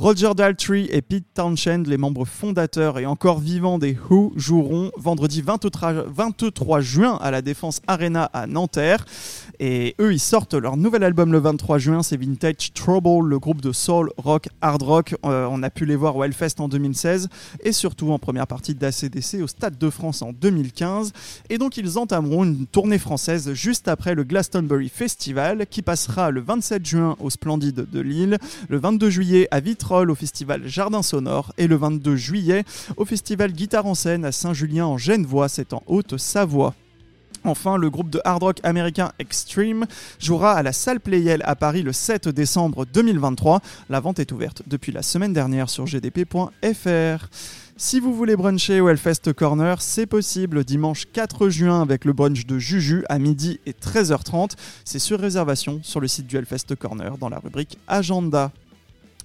[0.00, 5.42] Roger Daltrey et Pete Townshend, les membres fondateurs et encore vivants des Who, joueront vendredi
[5.42, 9.04] 23 23 juin à la Défense Arena à Nanterre.
[9.62, 13.60] Et eux, ils sortent leur nouvel album le 23 juin, c'est Vintage Trouble, le groupe
[13.60, 15.14] de soul, rock, hard rock.
[15.26, 17.28] Euh, on a pu les voir au Hellfest en 2016
[17.62, 21.12] et surtout en première partie d'ACDC au Stade de France en 2015.
[21.50, 26.40] Et donc, ils entameront une tournée française juste après le Glastonbury Festival qui passera le
[26.40, 28.38] 27 juin au Splendide de Lille,
[28.70, 32.64] le 22 juillet à Vitrolles au Festival Jardin Sonore et le 22 juillet
[32.96, 36.74] au Festival Guitare en scène à Saint-Julien en Genevois, c'est en Haute-Savoie.
[37.44, 39.86] Enfin, le groupe de hard rock américain Extreme
[40.18, 43.60] jouera à la salle Playel à Paris le 7 décembre 2023.
[43.88, 47.28] La vente est ouverte depuis la semaine dernière sur gdp.fr.
[47.76, 52.44] Si vous voulez bruncher au Hellfest Corner, c'est possible dimanche 4 juin avec le brunch
[52.44, 54.50] de Juju à midi et 13h30.
[54.84, 58.52] C'est sur réservation sur le site du Hellfest Corner dans la rubrique Agenda.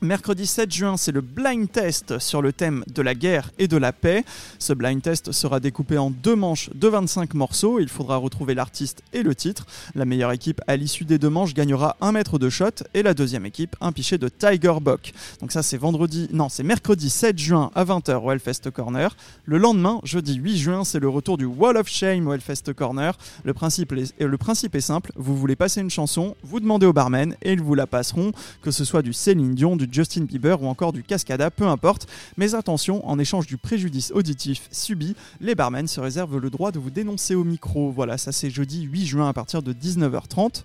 [0.05, 3.75] Mercredi 7 juin, c'est le blind test sur le thème de la guerre et de
[3.75, 4.23] la paix.
[4.59, 7.79] Ce blind test sera découpé en deux manches de 25 morceaux.
[7.79, 9.65] Il faudra retrouver l'artiste et le titre.
[9.95, 13.15] La meilleure équipe à l'issue des deux manches gagnera un mètre de shot et la
[13.15, 15.11] deuxième équipe un pichet de Tiger Buck.
[15.41, 19.17] Donc ça c'est vendredi, non c'est mercredi 7 juin à 20h au Hellfest Corner.
[19.45, 23.17] Le lendemain, jeudi 8 juin, c'est le retour du Wall of Shame au Hellfest Corner.
[23.43, 26.93] Le principe, est, le principe est simple, vous voulez passer une chanson, vous demandez au
[26.93, 30.61] barman et ils vous la passeront, que ce soit du Céline Dion, du Justin Bieber
[30.61, 32.07] ou encore du Cascada, peu importe.
[32.35, 36.79] Mais attention, en échange du préjudice auditif subi, les barmen se réservent le droit de
[36.79, 37.91] vous dénoncer au micro.
[37.91, 40.63] Voilà, ça c'est jeudi 8 juin à partir de 19h30.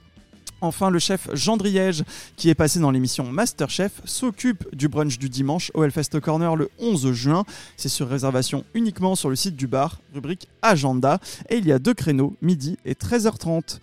[0.62, 2.04] Enfin, le chef Jean Driège,
[2.36, 6.68] qui est passé dans l'émission Masterchef, s'occupe du brunch du dimanche au Hellfest Corner le
[6.80, 7.44] 11 juin.
[7.76, 11.18] C'est sur réservation uniquement sur le site du bar, rubrique Agenda.
[11.48, 13.78] Et il y a deux créneaux, midi et 13h30.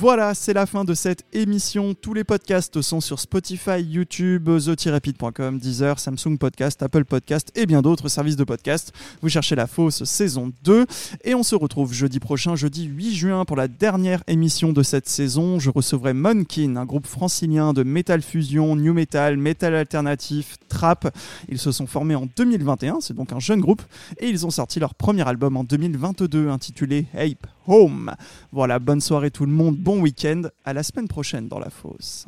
[0.00, 1.92] Voilà, c'est la fin de cette émission.
[1.92, 7.82] Tous les podcasts sont sur Spotify, YouTube, the-rapid.com, Deezer, Samsung Podcast, Apple Podcast et bien
[7.82, 8.92] d'autres services de podcast.
[9.22, 10.86] Vous cherchez la fausse saison 2
[11.24, 15.08] et on se retrouve jeudi prochain, jeudi 8 juin pour la dernière émission de cette
[15.08, 15.58] saison.
[15.58, 21.12] Je recevrai Monkin, un groupe francilien de metal fusion, new metal, metal alternatif, trap.
[21.48, 23.82] Ils se sont formés en 2021, c'est donc un jeune groupe
[24.18, 28.14] et ils ont sorti leur premier album en 2022 intitulé Ape Home.
[28.50, 30.42] Voilà, bonne soirée tout le monde bon week-end.
[30.64, 32.26] À la semaine prochaine dans La Fosse.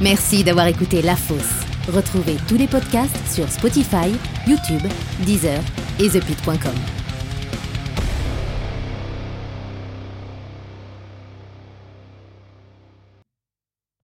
[0.00, 1.64] Merci d'avoir écouté La Fosse.
[1.88, 4.12] Retrouvez tous les podcasts sur Spotify,
[4.46, 4.86] YouTube,
[5.24, 5.60] Deezer
[5.98, 7.07] et ThePit.com.